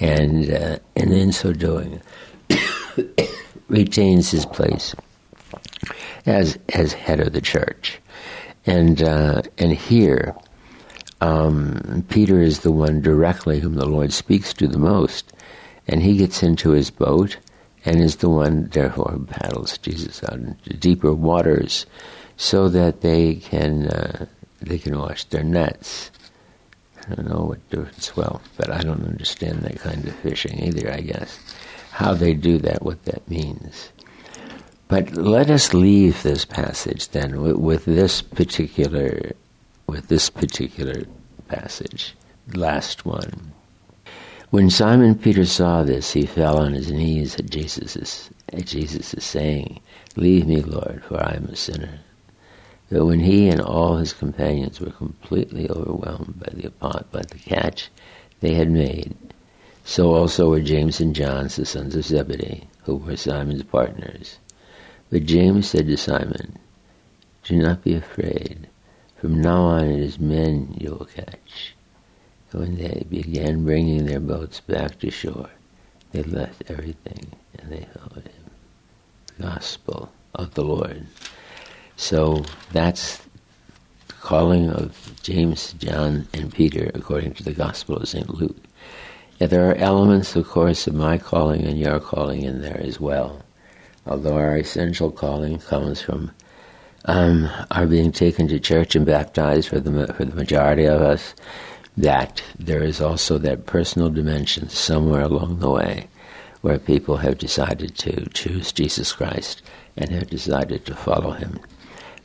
And 0.00 0.50
uh, 0.50 0.78
and 0.96 1.12
in 1.12 1.32
so 1.32 1.52
doing 1.52 2.02
retains 3.68 4.32
his 4.32 4.44
place 4.44 4.94
as 6.24 6.58
as 6.74 6.92
head 6.92 7.20
of 7.20 7.32
the 7.32 7.40
church, 7.40 7.98
and 8.64 9.02
uh, 9.02 9.42
and 9.58 9.72
here, 9.72 10.34
um, 11.20 12.04
Peter 12.08 12.40
is 12.40 12.60
the 12.60 12.72
one 12.72 13.00
directly 13.00 13.60
whom 13.60 13.74
the 13.74 13.86
Lord 13.86 14.12
speaks 14.12 14.52
to 14.54 14.66
the 14.66 14.78
most, 14.78 15.32
and 15.86 16.02
he 16.02 16.16
gets 16.16 16.42
into 16.42 16.70
his 16.70 16.90
boat 16.90 17.36
and 17.84 18.02
is 18.02 18.16
the 18.16 18.28
one 18.28 18.68
therefore 18.68 19.12
who 19.12 19.24
paddles 19.26 19.78
Jesus 19.78 20.22
out 20.24 20.34
into 20.34 20.76
deeper 20.76 21.14
waters, 21.14 21.86
so 22.36 22.68
that 22.68 23.00
they 23.00 23.36
can 23.36 23.86
uh, 23.86 24.26
they 24.60 24.78
can 24.78 24.98
wash 24.98 25.24
their 25.24 25.44
nets. 25.44 26.10
I 27.08 27.14
don't 27.14 27.28
know 27.28 27.44
what 27.44 27.70
difference. 27.70 28.16
Well, 28.16 28.42
but 28.56 28.70
I 28.70 28.80
don't 28.82 29.06
understand 29.06 29.60
that 29.60 29.78
kind 29.78 30.04
of 30.06 30.14
fishing 30.16 30.64
either. 30.64 30.92
I 30.92 31.00
guess 31.00 31.38
how 31.92 32.14
they 32.14 32.34
do 32.34 32.58
that, 32.58 32.82
what 32.82 33.04
that 33.04 33.28
means. 33.30 33.90
But 34.88 35.16
let 35.16 35.50
us 35.50 35.74
leave 35.74 36.22
this 36.22 36.44
passage 36.44 37.08
then 37.08 37.40
with, 37.42 37.56
with 37.56 37.84
this 37.86 38.22
particular 38.22 39.32
with 39.88 40.06
this 40.06 40.30
particular 40.30 41.06
passage, 41.48 42.14
last 42.54 43.04
one. 43.04 43.52
When 44.50 44.70
Simon 44.70 45.16
Peter 45.16 45.44
saw 45.44 45.82
this, 45.82 46.12
he 46.12 46.24
fell 46.24 46.58
on 46.58 46.72
his 46.72 46.92
knees 46.92 47.34
at 47.34 47.50
Jesus' 47.50 48.30
at 48.52 48.66
Jesus' 48.66 49.24
saying, 49.24 49.80
Leave 50.14 50.46
me, 50.46 50.62
Lord, 50.62 51.02
for 51.02 51.20
I 51.20 51.34
am 51.34 51.46
a 51.46 51.56
sinner. 51.56 51.98
But 52.88 53.06
when 53.06 53.18
he 53.18 53.48
and 53.48 53.60
all 53.60 53.96
his 53.96 54.12
companions 54.12 54.80
were 54.80 54.92
completely 54.92 55.68
overwhelmed 55.68 56.38
by 56.38 56.52
the 56.52 56.70
by 56.78 57.22
the 57.22 57.38
catch 57.40 57.90
they 58.38 58.54
had 58.54 58.70
made, 58.70 59.16
so 59.84 60.14
also 60.14 60.50
were 60.50 60.60
James 60.60 61.00
and 61.00 61.12
John, 61.12 61.48
the 61.48 61.66
sons 61.66 61.96
of 61.96 62.04
Zebedee, 62.04 62.68
who 62.84 62.96
were 62.96 63.16
Simon's 63.16 63.64
partners. 63.64 64.38
But 65.16 65.24
James 65.24 65.70
said 65.70 65.86
to 65.86 65.96
Simon, 65.96 66.58
Do 67.44 67.56
not 67.56 67.82
be 67.82 67.94
afraid. 67.94 68.68
From 69.16 69.40
now 69.40 69.62
on 69.62 69.86
it 69.86 70.00
is 70.00 70.20
men 70.20 70.76
you 70.78 70.90
will 70.90 71.06
catch. 71.06 71.74
And 72.52 72.60
when 72.60 72.76
they 72.76 73.06
began 73.08 73.64
bringing 73.64 74.04
their 74.04 74.20
boats 74.20 74.60
back 74.60 74.98
to 74.98 75.10
shore, 75.10 75.48
they 76.12 76.22
left 76.22 76.64
everything 76.68 77.32
and 77.58 77.72
they 77.72 77.86
followed 77.98 78.28
him. 78.28 78.50
Gospel 79.40 80.12
of 80.34 80.52
the 80.52 80.64
Lord. 80.64 81.06
So 81.96 82.44
that's 82.72 83.16
the 84.08 84.14
calling 84.20 84.68
of 84.68 85.14
James, 85.22 85.72
John, 85.78 86.28
and 86.34 86.52
Peter 86.52 86.90
according 86.92 87.32
to 87.36 87.42
the 87.42 87.54
gospel 87.54 87.96
of 87.96 88.06
St. 88.10 88.28
Luke. 88.28 88.62
There 89.38 89.70
are 89.70 89.76
elements, 89.76 90.36
of 90.36 90.46
course, 90.46 90.86
of 90.86 90.92
my 90.92 91.16
calling 91.16 91.64
and 91.64 91.78
your 91.78 92.00
calling 92.00 92.42
in 92.42 92.60
there 92.60 92.82
as 92.82 93.00
well. 93.00 93.45
Although 94.06 94.36
our 94.36 94.56
essential 94.56 95.10
calling 95.10 95.58
comes 95.58 96.00
from 96.00 96.30
um, 97.06 97.48
our 97.70 97.86
being 97.86 98.12
taken 98.12 98.48
to 98.48 98.60
church 98.60 98.94
and 98.94 99.04
baptized 99.04 99.68
for 99.68 99.80
the 99.80 100.12
for 100.14 100.24
the 100.24 100.36
majority 100.36 100.84
of 100.84 101.00
us, 101.00 101.34
that 101.96 102.42
there 102.58 102.82
is 102.82 103.00
also 103.00 103.38
that 103.38 103.66
personal 103.66 104.10
dimension 104.10 104.68
somewhere 104.68 105.22
along 105.22 105.58
the 105.58 105.70
way 105.70 106.08
where 106.60 106.78
people 106.78 107.18
have 107.18 107.38
decided 107.38 107.96
to 107.96 108.26
choose 108.30 108.72
Jesus 108.72 109.12
Christ 109.12 109.62
and 109.96 110.10
have 110.10 110.28
decided 110.30 110.84
to 110.86 110.94
follow 110.94 111.30
him. 111.30 111.60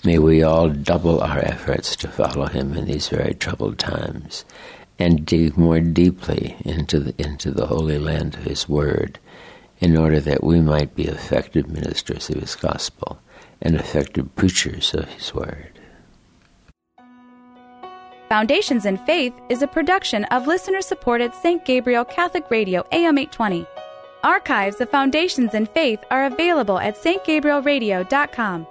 May 0.04 0.18
we 0.18 0.42
all 0.42 0.70
double 0.70 1.22
our 1.22 1.40
efforts 1.40 1.96
to 1.98 2.08
follow 2.08 2.48
him 2.48 2.74
in 2.74 2.86
these 2.86 3.10
very 3.10 3.36
troubled 3.36 3.78
times 3.78 4.46
and 4.98 5.26
dig 5.26 5.58
more 5.58 5.80
deeply 5.80 6.58
into 6.66 7.00
the, 7.00 7.14
into 7.22 7.52
the 7.52 7.68
holy 7.68 8.00
land 8.00 8.36
of 8.36 8.44
his 8.44 8.68
word 8.68 9.20
in 9.82 9.98
order 9.98 10.20
that 10.22 10.44
we 10.44 10.62
might 10.62 10.96
be 10.96 11.06
effective 11.06 11.68
ministers 11.68 12.30
of 12.30 12.38
his 12.38 12.56
gospel 12.56 13.20
and 13.62 13.76
effective 13.76 14.34
preachers 14.36 14.94
of 14.94 15.10
his 15.10 15.34
word. 15.34 15.80
Foundations 18.30 18.86
in 18.86 18.98
Faith 19.00 19.34
is 19.50 19.62
a 19.62 19.68
production 19.68 20.24
of 20.26 20.48
listener 20.48 20.82
supported 20.82 21.34
St. 21.34 21.66
Gabriel 21.66 22.06
Catholic 22.06 22.50
Radio 22.50 22.86
AM 22.94 23.18
820. 23.18 23.66
Archives 24.24 24.80
of 24.80 24.90
Foundations 24.90 25.54
in 25.54 25.66
Faith 25.66 26.00
are 26.12 26.26
available 26.26 26.80
at 26.80 26.96
stgabrielradio.com. 26.96 28.68